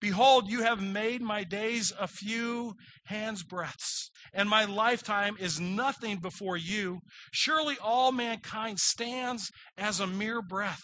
Behold, 0.00 0.50
you 0.50 0.62
have 0.62 0.82
made 0.82 1.22
my 1.22 1.44
days 1.44 1.92
a 1.98 2.08
few 2.08 2.74
hands' 3.06 3.42
breadths, 3.42 4.10
and 4.32 4.48
my 4.48 4.64
lifetime 4.64 5.36
is 5.38 5.60
nothing 5.60 6.18
before 6.18 6.56
you. 6.56 7.00
Surely 7.32 7.76
all 7.82 8.12
mankind 8.12 8.78
stands 8.78 9.50
as 9.76 10.00
a 10.00 10.06
mere 10.06 10.42
breath. 10.42 10.82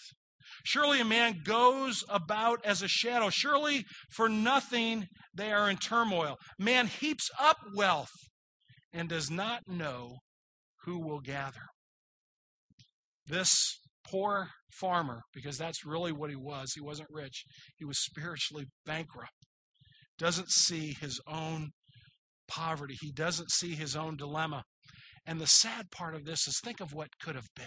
Surely 0.64 1.00
a 1.00 1.04
man 1.04 1.42
goes 1.44 2.04
about 2.08 2.64
as 2.64 2.82
a 2.82 2.88
shadow. 2.88 3.28
Surely 3.30 3.84
for 4.10 4.28
nothing 4.28 5.06
they 5.34 5.52
are 5.52 5.68
in 5.68 5.76
turmoil. 5.76 6.36
Man 6.58 6.86
heaps 6.86 7.30
up 7.38 7.58
wealth 7.74 8.12
and 8.92 9.08
does 9.08 9.30
not 9.30 9.62
know 9.66 10.18
who 10.84 10.98
will 10.98 11.20
gather. 11.20 11.66
This 13.26 13.78
poor 14.06 14.48
farmer, 14.72 15.22
because 15.32 15.58
that's 15.58 15.84
really 15.84 16.12
what 16.12 16.30
he 16.30 16.36
was. 16.36 16.72
He 16.74 16.80
wasn't 16.80 17.08
rich, 17.10 17.44
he 17.76 17.84
was 17.84 17.98
spiritually 17.98 18.66
bankrupt. 18.86 19.32
Doesn't 20.18 20.50
see 20.50 20.94
his 21.00 21.20
own 21.26 21.70
poverty, 22.48 22.96
he 23.00 23.12
doesn't 23.12 23.50
see 23.50 23.74
his 23.74 23.96
own 23.96 24.16
dilemma. 24.16 24.64
And 25.26 25.40
the 25.40 25.46
sad 25.46 25.90
part 25.90 26.14
of 26.14 26.24
this 26.24 26.46
is 26.46 26.60
think 26.60 26.80
of 26.80 26.92
what 26.92 27.08
could 27.20 27.34
have 27.34 27.48
been. 27.56 27.66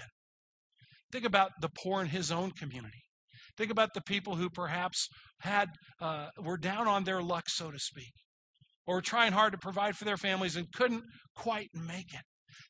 Think 1.12 1.26
about 1.26 1.52
the 1.62 1.70
poor 1.70 2.02
in 2.02 2.08
his 2.08 2.32
own 2.32 2.52
community. 2.52 3.04
Think 3.58 3.72
about 3.72 3.94
the 3.94 4.02
people 4.02 4.36
who 4.36 4.50
perhaps 4.50 5.08
had 5.40 5.70
uh, 6.00 6.28
were 6.40 6.58
down 6.58 6.88
on 6.88 7.04
their 7.04 7.24
luck, 7.24 7.50
so 7.50 7.72
to 7.72 7.80
speak, 7.80 8.14
or 8.86 8.96
were 8.96 9.02
trying 9.02 9.32
hard 9.32 9.54
to 9.54 9.58
provide 9.58 9.96
for 9.96 10.06
their 10.06 10.18
families 10.18 10.56
and 10.56 10.72
couldn't 10.72 11.04
quite 11.36 11.70
make 11.74 12.14
it. 12.14 12.22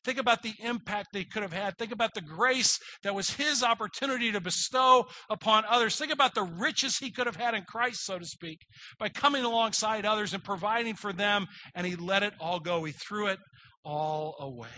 Think 0.04 0.18
about 0.18 0.42
the 0.42 0.54
impact 0.60 1.08
they 1.12 1.24
could 1.24 1.42
have 1.42 1.52
had. 1.52 1.76
Think 1.76 1.92
about 1.92 2.14
the 2.14 2.20
grace 2.20 2.78
that 3.02 3.14
was 3.14 3.30
his 3.30 3.62
opportunity 3.62 4.32
to 4.32 4.40
bestow 4.40 5.06
upon 5.28 5.64
others. 5.68 5.96
Think 5.96 6.12
about 6.12 6.34
the 6.34 6.42
riches 6.42 6.98
he 6.98 7.10
could 7.10 7.26
have 7.26 7.36
had 7.36 7.54
in 7.54 7.64
Christ, 7.64 8.04
so 8.04 8.18
to 8.18 8.24
speak, 8.24 8.60
by 8.98 9.08
coming 9.08 9.44
alongside 9.44 10.06
others 10.06 10.32
and 10.32 10.42
providing 10.42 10.94
for 10.94 11.12
them, 11.12 11.46
and 11.74 11.86
he 11.86 11.96
let 11.96 12.22
it 12.22 12.34
all 12.40 12.60
go. 12.60 12.84
He 12.84 12.92
threw 12.92 13.26
it 13.28 13.38
all 13.84 14.36
away. 14.40 14.68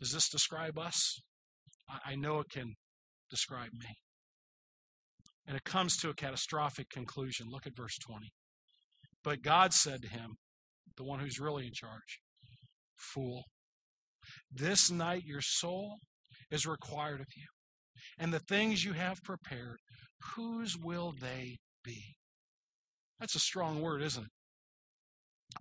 Does 0.00 0.12
this 0.12 0.28
describe 0.28 0.78
us? 0.78 1.20
I 2.04 2.14
know 2.14 2.40
it 2.40 2.50
can 2.50 2.74
describe 3.30 3.70
me. 3.72 3.96
And 5.46 5.56
it 5.56 5.64
comes 5.64 5.96
to 5.98 6.08
a 6.08 6.14
catastrophic 6.14 6.88
conclusion. 6.88 7.46
Look 7.50 7.66
at 7.66 7.76
verse 7.76 7.98
20. 7.98 8.30
But 9.22 9.42
God 9.42 9.72
said 9.72 10.02
to 10.02 10.08
him, 10.08 10.36
the 10.96 11.04
one 11.04 11.18
who's 11.18 11.40
really 11.40 11.66
in 11.66 11.72
charge, 11.72 12.20
fool. 12.96 13.44
This 14.50 14.90
night 14.90 15.24
your 15.24 15.40
soul 15.40 15.96
is 16.50 16.66
required 16.66 17.20
of 17.20 17.26
you. 17.36 17.46
And 18.18 18.32
the 18.32 18.40
things 18.40 18.84
you 18.84 18.92
have 18.92 19.22
prepared, 19.22 19.78
whose 20.34 20.76
will 20.76 21.14
they 21.20 21.56
be? 21.82 22.14
That's 23.20 23.34
a 23.34 23.40
strong 23.40 23.80
word, 23.80 24.02
isn't 24.02 24.22
it? 24.24 24.30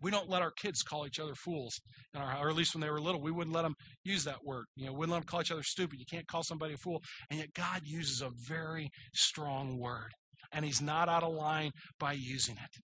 We 0.01 0.11
don't 0.11 0.29
let 0.29 0.41
our 0.41 0.51
kids 0.51 0.81
call 0.81 1.05
each 1.05 1.19
other 1.19 1.35
fools 1.35 1.79
in 2.13 2.21
our 2.21 2.27
house, 2.27 2.43
or 2.43 2.49
at 2.49 2.55
least 2.55 2.73
when 2.73 2.81
they 2.81 2.89
were 2.89 2.99
little, 2.99 3.21
we 3.21 3.31
wouldn't 3.31 3.55
let 3.55 3.61
them 3.61 3.75
use 4.03 4.23
that 4.23 4.43
word. 4.43 4.65
You 4.75 4.85
know, 4.85 4.91
we 4.91 4.99
wouldn't 4.99 5.13
let 5.13 5.19
them 5.19 5.27
call 5.27 5.41
each 5.41 5.51
other 5.51 5.63
stupid. 5.63 5.99
You 5.99 6.05
can't 6.09 6.27
call 6.27 6.43
somebody 6.43 6.73
a 6.73 6.77
fool. 6.77 7.01
And 7.29 7.39
yet 7.39 7.53
God 7.53 7.81
uses 7.85 8.21
a 8.21 8.31
very 8.47 8.89
strong 9.13 9.77
word. 9.79 10.09
And 10.51 10.65
he's 10.65 10.81
not 10.81 11.09
out 11.09 11.23
of 11.23 11.33
line 11.33 11.71
by 11.99 12.13
using 12.13 12.55
it. 12.55 12.81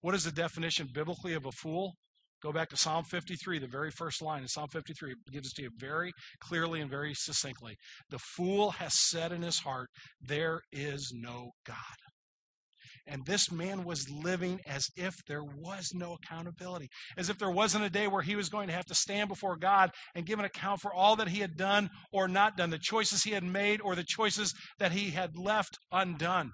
What 0.00 0.14
is 0.14 0.24
the 0.24 0.32
definition 0.32 0.88
biblically 0.92 1.34
of 1.34 1.46
a 1.46 1.52
fool? 1.52 1.94
Go 2.44 2.52
back 2.52 2.68
to 2.68 2.76
Psalm 2.76 3.04
53, 3.04 3.58
the 3.58 3.66
very 3.66 3.90
first 3.90 4.20
line 4.20 4.42
in 4.42 4.48
Psalm 4.48 4.68
53. 4.70 5.12
It 5.12 5.32
gives 5.32 5.48
it 5.48 5.54
to 5.56 5.62
you 5.62 5.70
very 5.78 6.12
clearly 6.40 6.82
and 6.82 6.90
very 6.90 7.14
succinctly. 7.14 7.74
The 8.10 8.18
fool 8.18 8.72
has 8.72 8.92
said 9.08 9.32
in 9.32 9.40
his 9.40 9.60
heart, 9.60 9.88
There 10.20 10.60
is 10.70 11.10
no 11.14 11.52
God. 11.66 11.76
And 13.06 13.24
this 13.24 13.50
man 13.50 13.84
was 13.84 14.10
living 14.10 14.60
as 14.66 14.84
if 14.94 15.14
there 15.26 15.42
was 15.42 15.92
no 15.94 16.16
accountability, 16.22 16.88
as 17.16 17.30
if 17.30 17.38
there 17.38 17.50
wasn't 17.50 17.84
a 17.84 17.90
day 17.90 18.08
where 18.08 18.22
he 18.22 18.36
was 18.36 18.50
going 18.50 18.68
to 18.68 18.74
have 18.74 18.86
to 18.86 18.94
stand 18.94 19.30
before 19.30 19.56
God 19.56 19.90
and 20.14 20.26
give 20.26 20.38
an 20.38 20.44
account 20.44 20.80
for 20.82 20.92
all 20.92 21.16
that 21.16 21.28
he 21.28 21.40
had 21.40 21.56
done 21.56 21.88
or 22.12 22.28
not 22.28 22.58
done, 22.58 22.68
the 22.68 22.78
choices 22.78 23.22
he 23.22 23.32
had 23.32 23.44
made 23.44 23.80
or 23.80 23.94
the 23.94 24.04
choices 24.06 24.52
that 24.78 24.92
he 24.92 25.10
had 25.10 25.30
left 25.38 25.78
undone. 25.90 26.50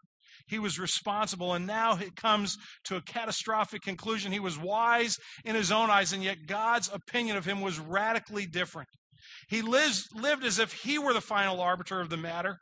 He 0.51 0.59
was 0.59 0.81
responsible, 0.81 1.55
and 1.55 1.67
now 1.67 1.97
it 1.97 2.17
comes 2.17 2.57
to 2.85 2.97
a 2.97 3.03
catastrophic 3.03 3.83
conclusion. 3.83 4.33
He 4.33 4.41
was 4.41 4.59
wise 4.59 5.17
in 5.45 5.55
his 5.55 5.71
own 5.71 5.91
eyes, 5.91 6.13
and 6.13 6.25
yet 6.25 6.47
God's 6.49 6.91
opinion 6.93 7.37
of 7.37 7.45
him 7.45 7.61
was 7.61 7.79
radically 7.79 8.47
different. 8.47 8.89
He 9.49 9.63
lives, 9.63 10.09
lived 10.13 10.45
as 10.45 10.59
if 10.59 10.73
he 10.73 10.99
were 10.99 11.13
the 11.13 11.21
final 11.21 11.61
arbiter 11.61 12.01
of 12.01 12.11
the 12.11 12.17
matter. 12.17 12.57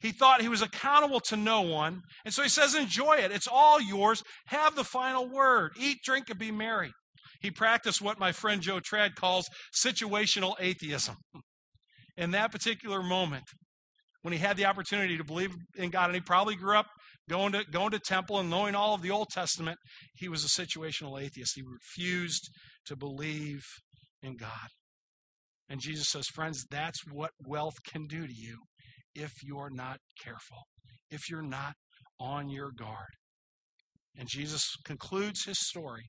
He 0.00 0.10
thought 0.10 0.40
he 0.40 0.48
was 0.48 0.62
accountable 0.62 1.20
to 1.20 1.36
no 1.36 1.60
one. 1.60 2.00
And 2.24 2.32
so 2.32 2.42
he 2.42 2.48
says, 2.48 2.74
Enjoy 2.74 3.16
it. 3.16 3.30
It's 3.30 3.48
all 3.50 3.80
yours. 3.80 4.22
Have 4.46 4.74
the 4.74 4.84
final 4.84 5.28
word. 5.28 5.72
Eat, 5.78 5.98
drink, 6.02 6.30
and 6.30 6.38
be 6.38 6.50
merry. 6.50 6.92
He 7.40 7.50
practiced 7.50 8.00
what 8.00 8.18
my 8.18 8.32
friend 8.32 8.62
Joe 8.62 8.80
Trad 8.80 9.14
calls 9.14 9.48
situational 9.84 10.54
atheism. 10.58 11.16
In 12.16 12.32
that 12.32 12.50
particular 12.50 13.02
moment, 13.02 13.44
when 14.22 14.32
he 14.32 14.38
had 14.38 14.56
the 14.56 14.64
opportunity 14.64 15.16
to 15.16 15.24
believe 15.24 15.54
in 15.76 15.90
God, 15.90 16.06
and 16.06 16.14
he 16.14 16.20
probably 16.20 16.56
grew 16.56 16.76
up 16.76 16.86
going 17.28 17.52
to 17.52 17.64
going 17.70 17.90
to 17.90 17.98
temple 17.98 18.38
and 18.38 18.50
knowing 18.50 18.74
all 18.74 18.94
of 18.94 19.02
the 19.02 19.10
Old 19.10 19.28
Testament, 19.30 19.78
he 20.14 20.28
was 20.28 20.44
a 20.44 20.48
situational 20.48 21.20
atheist. 21.20 21.52
He 21.54 21.62
refused 21.62 22.48
to 22.86 22.96
believe 22.96 23.62
in 24.22 24.36
God. 24.36 24.68
And 25.68 25.80
Jesus 25.80 26.08
says, 26.08 26.26
friends, 26.28 26.64
that's 26.70 27.00
what 27.10 27.30
wealth 27.46 27.74
can 27.86 28.06
do 28.06 28.26
to 28.26 28.32
you 28.32 28.58
if 29.14 29.32
you're 29.42 29.70
not 29.70 29.98
careful, 30.22 30.62
if 31.10 31.28
you're 31.28 31.42
not 31.42 31.74
on 32.18 32.48
your 32.48 32.70
guard. 32.70 33.08
And 34.16 34.28
Jesus 34.28 34.74
concludes 34.84 35.44
his 35.44 35.58
story 35.60 36.06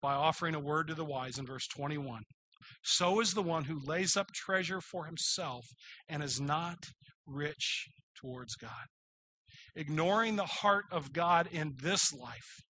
by 0.00 0.14
offering 0.14 0.54
a 0.54 0.60
word 0.60 0.88
to 0.88 0.94
the 0.94 1.04
wise 1.04 1.38
in 1.38 1.46
verse 1.46 1.66
21. 1.74 2.22
So 2.84 3.20
is 3.20 3.34
the 3.34 3.42
one 3.42 3.64
who 3.64 3.80
lays 3.84 4.16
up 4.16 4.26
treasure 4.34 4.80
for 4.80 5.06
himself 5.06 5.64
and 6.08 6.22
is 6.22 6.40
not 6.40 6.76
rich 7.26 7.86
towards 8.20 8.54
God. 8.54 8.86
Ignoring 9.78 10.36
the 10.36 10.44
heart 10.44 10.84
of 10.90 11.12
God 11.12 11.48
in 11.52 11.74
this 11.80 12.12
life 12.12 12.62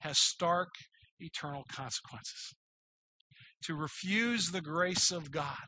has 0.00 0.18
stark 0.18 0.68
eternal 1.18 1.64
consequences. 1.68 2.54
To 3.64 3.74
refuse 3.74 4.50
the 4.50 4.60
grace 4.60 5.10
of 5.10 5.30
God 5.30 5.66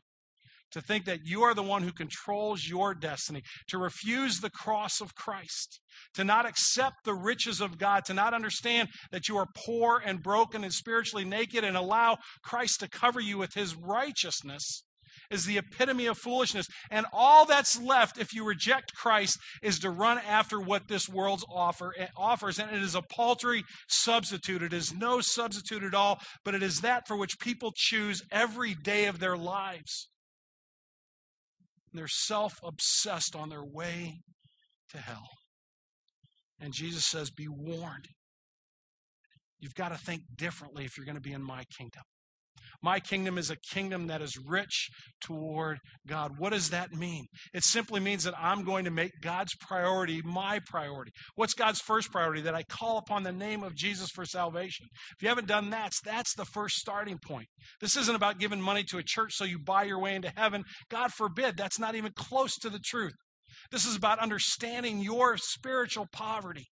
to 0.71 0.81
think 0.81 1.05
that 1.05 1.25
you 1.25 1.43
are 1.43 1.53
the 1.53 1.63
one 1.63 1.83
who 1.83 1.91
controls 1.91 2.67
your 2.67 2.93
destiny, 2.93 3.41
to 3.67 3.77
refuse 3.77 4.39
the 4.39 4.49
cross 4.49 4.99
of 5.01 5.15
Christ, 5.15 5.79
to 6.13 6.23
not 6.23 6.45
accept 6.45 6.97
the 7.03 7.13
riches 7.13 7.61
of 7.61 7.77
God, 7.77 8.05
to 8.05 8.13
not 8.13 8.33
understand 8.33 8.89
that 9.11 9.27
you 9.27 9.37
are 9.37 9.47
poor 9.55 10.01
and 10.03 10.21
broken 10.21 10.63
and 10.63 10.73
spiritually 10.73 11.25
naked, 11.25 11.63
and 11.63 11.77
allow 11.77 12.17
Christ 12.43 12.81
to 12.81 12.89
cover 12.89 13.19
you 13.19 13.37
with 13.37 13.53
his 13.53 13.75
righteousness. 13.75 14.83
Is 15.29 15.45
the 15.45 15.57
epitome 15.57 16.05
of 16.05 16.17
foolishness. 16.17 16.67
And 16.89 17.05
all 17.11 17.45
that's 17.45 17.79
left 17.79 18.17
if 18.17 18.33
you 18.33 18.45
reject 18.45 18.93
Christ 18.95 19.37
is 19.61 19.79
to 19.79 19.89
run 19.89 20.19
after 20.19 20.59
what 20.59 20.87
this 20.87 21.09
world 21.09 21.43
offer, 21.49 21.93
eh, 21.97 22.07
offers. 22.15 22.59
And 22.59 22.71
it 22.71 22.81
is 22.81 22.95
a 22.95 23.01
paltry 23.01 23.63
substitute. 23.87 24.63
It 24.63 24.73
is 24.73 24.93
no 24.93 25.21
substitute 25.21 25.83
at 25.83 25.93
all, 25.93 26.19
but 26.45 26.55
it 26.55 26.63
is 26.63 26.81
that 26.81 27.07
for 27.07 27.17
which 27.17 27.39
people 27.39 27.73
choose 27.75 28.21
every 28.31 28.73
day 28.73 29.05
of 29.05 29.19
their 29.19 29.37
lives. 29.37 30.09
They're 31.93 32.07
self 32.07 32.59
obsessed 32.63 33.35
on 33.35 33.49
their 33.49 33.63
way 33.63 34.21
to 34.89 34.97
hell. 34.97 35.27
And 36.59 36.73
Jesus 36.73 37.05
says, 37.05 37.29
Be 37.29 37.47
warned. 37.47 38.07
You've 39.59 39.75
got 39.75 39.89
to 39.89 39.97
think 39.97 40.21
differently 40.35 40.85
if 40.85 40.97
you're 40.97 41.05
going 41.05 41.15
to 41.15 41.21
be 41.21 41.33
in 41.33 41.43
my 41.43 41.63
kingdom. 41.77 42.03
My 42.81 42.99
kingdom 42.99 43.37
is 43.37 43.49
a 43.49 43.55
kingdom 43.55 44.07
that 44.07 44.21
is 44.21 44.37
rich 44.37 44.89
toward 45.21 45.79
God. 46.07 46.33
What 46.37 46.53
does 46.53 46.69
that 46.69 46.93
mean? 46.93 47.25
It 47.53 47.63
simply 47.63 47.99
means 47.99 48.23
that 48.23 48.37
I'm 48.37 48.63
going 48.63 48.85
to 48.85 48.91
make 48.91 49.11
God's 49.21 49.55
priority 49.55 50.21
my 50.23 50.59
priority. 50.65 51.11
What's 51.35 51.53
God's 51.53 51.81
first 51.81 52.11
priority? 52.11 52.41
That 52.41 52.55
I 52.55 52.63
call 52.63 52.97
upon 52.99 53.23
the 53.23 53.31
name 53.31 53.63
of 53.63 53.75
Jesus 53.75 54.09
for 54.11 54.25
salvation. 54.25 54.87
If 55.15 55.23
you 55.23 55.29
haven't 55.29 55.47
done 55.47 55.71
that, 55.71 55.93
that's 56.03 56.35
the 56.35 56.45
first 56.45 56.77
starting 56.77 57.17
point. 57.17 57.47
This 57.81 57.97
isn't 57.97 58.15
about 58.15 58.39
giving 58.39 58.61
money 58.61 58.83
to 58.85 58.99
a 58.99 59.03
church 59.03 59.33
so 59.33 59.43
you 59.43 59.59
buy 59.59 59.83
your 59.83 59.99
way 59.99 60.15
into 60.15 60.31
heaven. 60.35 60.63
God 60.89 61.11
forbid, 61.11 61.57
that's 61.57 61.79
not 61.79 61.95
even 61.95 62.11
close 62.15 62.55
to 62.57 62.69
the 62.69 62.79
truth. 62.79 63.13
This 63.71 63.85
is 63.85 63.95
about 63.95 64.19
understanding 64.19 64.99
your 64.99 65.37
spiritual 65.37 66.07
poverty 66.11 66.67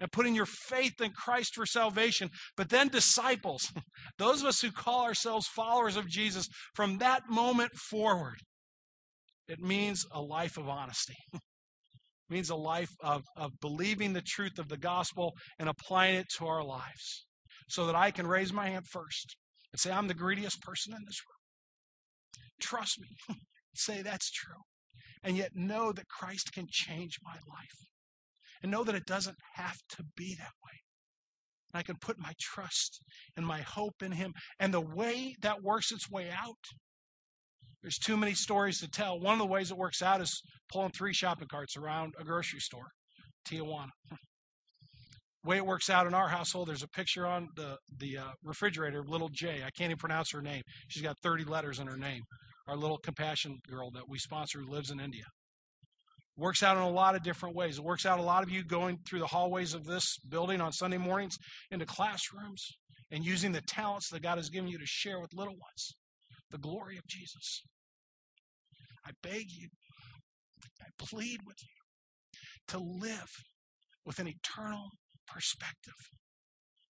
and 0.00 0.10
putting 0.10 0.34
your 0.34 0.46
faith 0.46 1.00
in 1.00 1.10
Christ 1.10 1.54
for 1.54 1.66
salvation. 1.66 2.30
But 2.56 2.70
then, 2.70 2.88
disciples, 2.88 3.70
those 4.18 4.40
of 4.40 4.48
us 4.48 4.60
who 4.60 4.72
call 4.72 5.04
ourselves 5.04 5.46
followers 5.46 5.96
of 5.96 6.08
Jesus, 6.08 6.48
from 6.74 6.98
that 6.98 7.28
moment 7.28 7.72
forward, 7.74 8.38
it 9.46 9.60
means 9.60 10.06
a 10.12 10.20
life 10.20 10.56
of 10.56 10.68
honesty. 10.68 11.16
it 11.34 11.40
means 12.30 12.50
a 12.50 12.56
life 12.56 12.90
of, 13.02 13.22
of 13.36 13.52
believing 13.60 14.12
the 14.12 14.22
truth 14.22 14.58
of 14.58 14.68
the 14.68 14.78
gospel 14.78 15.34
and 15.58 15.68
applying 15.68 16.16
it 16.16 16.26
to 16.38 16.46
our 16.46 16.64
lives 16.64 17.26
so 17.68 17.86
that 17.86 17.94
I 17.94 18.10
can 18.10 18.26
raise 18.26 18.52
my 18.52 18.70
hand 18.70 18.86
first 18.90 19.36
and 19.72 19.78
say, 19.78 19.90
I'm 19.90 20.08
the 20.08 20.14
greediest 20.14 20.60
person 20.62 20.92
in 20.92 21.04
this 21.06 21.20
room. 21.28 21.36
Trust 22.60 23.00
me. 23.00 23.36
say 23.74 24.02
that's 24.02 24.30
true. 24.30 24.62
And 25.22 25.36
yet 25.36 25.50
know 25.54 25.92
that 25.92 26.08
Christ 26.08 26.52
can 26.52 26.66
change 26.70 27.18
my 27.22 27.34
life 27.34 27.90
and 28.62 28.70
know 28.70 28.84
that 28.84 28.94
it 28.94 29.06
doesn't 29.06 29.36
have 29.54 29.78
to 29.90 30.04
be 30.16 30.34
that 30.34 30.52
way. 30.64 30.80
I 31.72 31.82
can 31.82 31.96
put 32.00 32.18
my 32.18 32.32
trust 32.40 33.00
and 33.36 33.46
my 33.46 33.60
hope 33.60 34.02
in 34.02 34.12
Him. 34.12 34.32
And 34.58 34.74
the 34.74 34.80
way 34.80 35.36
that 35.42 35.62
works 35.62 35.92
its 35.92 36.10
way 36.10 36.30
out, 36.30 36.58
there's 37.82 37.98
too 37.98 38.16
many 38.16 38.34
stories 38.34 38.80
to 38.80 38.88
tell. 38.88 39.20
One 39.20 39.34
of 39.34 39.38
the 39.38 39.46
ways 39.46 39.70
it 39.70 39.76
works 39.76 40.02
out 40.02 40.20
is 40.20 40.42
pulling 40.72 40.90
three 40.90 41.14
shopping 41.14 41.48
carts 41.48 41.76
around 41.76 42.14
a 42.18 42.24
grocery 42.24 42.60
store, 42.60 42.88
Tijuana. 43.48 43.90
The 44.10 45.48
way 45.48 45.56
it 45.56 45.64
works 45.66 45.88
out 45.88 46.06
in 46.06 46.12
our 46.12 46.28
household, 46.28 46.68
there's 46.68 46.82
a 46.82 46.88
picture 46.88 47.26
on 47.26 47.48
the, 47.56 47.78
the 47.98 48.18
uh, 48.18 48.30
refrigerator 48.44 49.00
of 49.00 49.08
little 49.08 49.30
J. 49.32 49.62
I 49.64 49.70
can't 49.70 49.90
even 49.90 49.96
pronounce 49.96 50.32
her 50.32 50.42
name. 50.42 50.62
She's 50.88 51.02
got 51.02 51.16
30 51.22 51.44
letters 51.44 51.78
in 51.78 51.86
her 51.86 51.96
name. 51.96 52.20
Our 52.68 52.76
little 52.76 52.98
compassion 52.98 53.56
girl 53.66 53.90
that 53.92 54.06
we 54.06 54.18
sponsor 54.18 54.60
who 54.60 54.70
lives 54.70 54.90
in 54.90 55.00
India 55.00 55.24
works 56.36 56.62
out 56.62 56.76
in 56.76 56.82
a 56.82 56.90
lot 56.90 57.14
of 57.14 57.22
different 57.22 57.54
ways. 57.54 57.78
It 57.78 57.84
works 57.84 58.06
out 58.06 58.18
a 58.18 58.22
lot 58.22 58.42
of 58.42 58.50
you 58.50 58.64
going 58.64 58.98
through 59.06 59.18
the 59.18 59.26
hallways 59.26 59.74
of 59.74 59.84
this 59.84 60.18
building 60.28 60.60
on 60.60 60.72
Sunday 60.72 60.98
mornings 60.98 61.38
into 61.70 61.86
classrooms 61.86 62.78
and 63.10 63.24
using 63.24 63.52
the 63.52 63.60
talents 63.60 64.08
that 64.10 64.22
God 64.22 64.38
has 64.38 64.50
given 64.50 64.68
you 64.68 64.78
to 64.78 64.86
share 64.86 65.20
with 65.20 65.34
little 65.34 65.56
ones 65.56 65.96
the 66.50 66.58
glory 66.58 66.96
of 66.96 67.06
Jesus. 67.06 67.62
I 69.06 69.10
beg 69.22 69.46
you, 69.50 69.68
I 70.80 70.86
plead 70.98 71.40
with 71.46 71.56
you 71.62 71.68
to 72.68 72.78
live 72.78 73.30
with 74.04 74.18
an 74.18 74.28
eternal 74.28 74.90
perspective, 75.26 75.94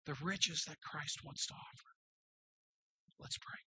the 0.07 0.15
riches 0.23 0.65
that 0.69 0.81
Christ 0.81 1.21
wants 1.25 1.47
to 1.47 1.55
offer. 1.55 1.91
Let's 3.19 3.39
pray. 3.39 3.59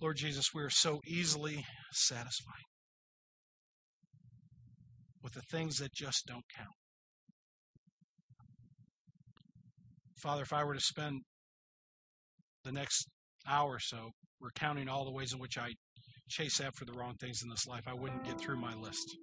Lord 0.00 0.16
Jesus, 0.16 0.54
we 0.54 0.62
are 0.62 0.70
so 0.70 1.00
easily 1.06 1.66
satisfied 1.92 2.64
with 5.22 5.34
the 5.34 5.42
things 5.42 5.76
that 5.76 5.92
just 5.92 6.24
don't 6.26 6.44
count. 6.56 6.70
Father, 10.22 10.42
if 10.42 10.54
I 10.54 10.64
were 10.64 10.74
to 10.74 10.80
spend 10.80 11.20
the 12.64 12.72
next 12.72 13.08
hour 13.46 13.74
or 13.74 13.78
so 13.78 14.10
recounting 14.40 14.88
all 14.88 15.04
the 15.04 15.12
ways 15.12 15.34
in 15.34 15.38
which 15.38 15.58
I 15.58 15.72
chase 16.28 16.60
after 16.60 16.86
the 16.86 16.92
wrong 16.92 17.14
things 17.20 17.42
in 17.42 17.50
this 17.50 17.66
life, 17.66 17.84
I 17.86 17.92
wouldn't 17.92 18.24
get 18.24 18.40
through 18.40 18.56
my 18.56 18.74
list. 18.74 19.16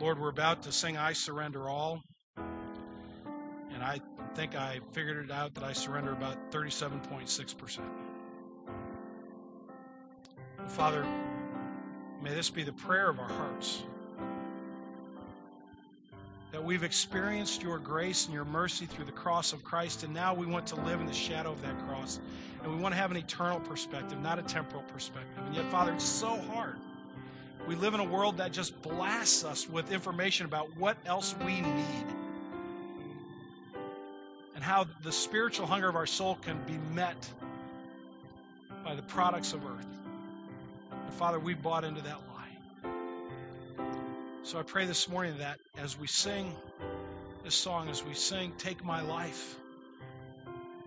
Lord, 0.00 0.20
we're 0.20 0.28
about 0.28 0.62
to 0.62 0.72
sing 0.72 0.96
I 0.96 1.14
Surrender 1.14 1.68
All. 1.68 2.00
And 2.36 3.82
I 3.82 3.98
think 4.34 4.54
I 4.54 4.78
figured 4.92 5.24
it 5.24 5.32
out 5.32 5.54
that 5.54 5.64
I 5.64 5.72
surrender 5.72 6.12
about 6.12 6.52
37.6%. 6.52 8.05
Father, 10.68 11.06
may 12.22 12.34
this 12.34 12.50
be 12.50 12.62
the 12.62 12.72
prayer 12.72 13.08
of 13.08 13.18
our 13.18 13.28
hearts. 13.28 13.82
That 16.52 16.62
we've 16.62 16.82
experienced 16.82 17.62
your 17.62 17.78
grace 17.78 18.26
and 18.26 18.34
your 18.34 18.44
mercy 18.44 18.86
through 18.86 19.04
the 19.04 19.12
cross 19.12 19.52
of 19.52 19.62
Christ, 19.64 20.04
and 20.04 20.12
now 20.12 20.34
we 20.34 20.46
want 20.46 20.66
to 20.68 20.76
live 20.76 21.00
in 21.00 21.06
the 21.06 21.12
shadow 21.12 21.52
of 21.52 21.62
that 21.62 21.78
cross. 21.86 22.20
And 22.62 22.74
we 22.74 22.80
want 22.80 22.94
to 22.94 23.00
have 23.00 23.10
an 23.10 23.16
eternal 23.16 23.60
perspective, 23.60 24.20
not 24.20 24.38
a 24.38 24.42
temporal 24.42 24.82
perspective. 24.82 25.42
And 25.44 25.54
yet, 25.54 25.70
Father, 25.70 25.92
it's 25.92 26.04
so 26.04 26.36
hard. 26.52 26.76
We 27.66 27.74
live 27.74 27.94
in 27.94 28.00
a 28.00 28.04
world 28.04 28.36
that 28.38 28.52
just 28.52 28.80
blasts 28.82 29.44
us 29.44 29.68
with 29.68 29.92
information 29.92 30.46
about 30.46 30.68
what 30.76 30.96
else 31.04 31.34
we 31.44 31.60
need 31.60 32.06
and 34.54 34.62
how 34.62 34.86
the 35.02 35.12
spiritual 35.12 35.66
hunger 35.66 35.88
of 35.88 35.96
our 35.96 36.06
soul 36.06 36.38
can 36.42 36.58
be 36.64 36.78
met 36.94 37.28
by 38.84 38.94
the 38.94 39.02
products 39.02 39.52
of 39.52 39.64
earth. 39.66 39.95
And 41.06 41.14
Father, 41.14 41.38
we 41.38 41.54
bought 41.54 41.84
into 41.84 42.02
that 42.02 42.18
lie. 42.28 42.92
So 44.42 44.58
I 44.58 44.62
pray 44.62 44.86
this 44.86 45.08
morning 45.08 45.38
that 45.38 45.58
as 45.78 45.96
we 45.98 46.08
sing 46.08 46.52
this 47.44 47.54
song, 47.54 47.88
as 47.88 48.04
we 48.04 48.12
sing, 48.12 48.52
Take 48.58 48.84
My 48.84 49.00
Life, 49.00 49.56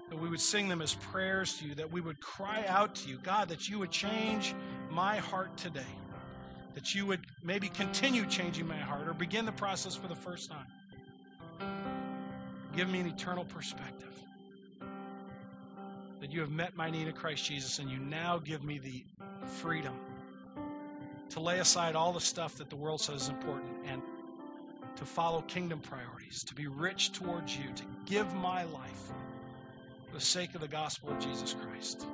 that 0.10 0.18
we 0.18 0.28
would 0.28 0.42
sing 0.42 0.68
them 0.68 0.82
as 0.82 0.96
prayers 0.96 1.58
to 1.60 1.66
you, 1.68 1.76
that 1.76 1.90
we 1.90 2.02
would 2.02 2.20
cry 2.20 2.66
out 2.68 2.96
to 2.96 3.10
you, 3.10 3.18
God, 3.24 3.48
that 3.48 3.70
you 3.70 3.80
would 3.80 3.92
change 3.92 4.54
my 4.92 5.16
heart 5.18 5.56
today, 5.56 5.96
that 6.74 6.94
you 6.94 7.06
would 7.06 7.22
maybe 7.42 7.70
continue 7.70 8.26
changing 8.26 8.68
my 8.68 8.76
heart 8.76 9.08
or 9.08 9.14
begin 9.14 9.46
the 9.46 9.54
process 9.54 9.96
for 9.96 10.08
the 10.10 10.16
first 10.16 10.52
time. 10.52 10.68
Give 12.76 12.90
me 12.90 13.00
an 13.00 13.08
eternal 13.08 13.46
perspective. 13.46 14.14
That 16.20 16.34
you 16.34 16.42
have 16.42 16.52
met 16.52 16.76
my 16.76 16.90
need 16.90 17.08
in 17.08 17.14
Christ 17.14 17.46
Jesus, 17.46 17.80
and 17.80 17.90
you 17.90 18.00
now 18.00 18.38
give 18.38 18.66
me 18.66 18.80
the 18.80 19.06
freedom 19.46 19.94
to 21.30 21.40
lay 21.40 21.60
aside 21.60 21.96
all 21.96 22.12
the 22.12 22.20
stuff 22.20 22.56
that 22.56 22.70
the 22.70 22.76
world 22.76 23.02
says 23.02 23.24
is 23.24 23.30
important 23.30 23.72
and 23.86 24.02
to 24.96 25.06
follow 25.06 25.42
kingdom 25.42 25.80
priorities, 25.80 26.44
to 26.44 26.54
be 26.54 26.68
rich 26.68 27.12
towards 27.12 27.56
you, 27.56 27.72
to 27.76 27.84
give 28.06 28.34
my 28.36 28.64
life 28.64 29.12
for 30.08 30.14
the 30.16 30.22
sake 30.22 30.56
of 30.56 30.62
the 30.62 30.68
gospel 30.68 31.10
of 31.10 31.20
Jesus 31.20 31.56
Christ, 31.56 32.06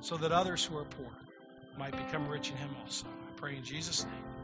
so 0.00 0.16
that 0.16 0.32
others 0.32 0.64
who 0.64 0.78
are 0.78 0.84
poor 0.84 1.12
might 1.78 1.92
become 1.92 2.26
rich 2.28 2.50
in 2.50 2.56
him 2.56 2.70
also. 2.82 3.06
I 3.06 3.32
pray 3.36 3.56
in 3.56 3.64
Jesus' 3.64 4.04
name. 4.04 4.39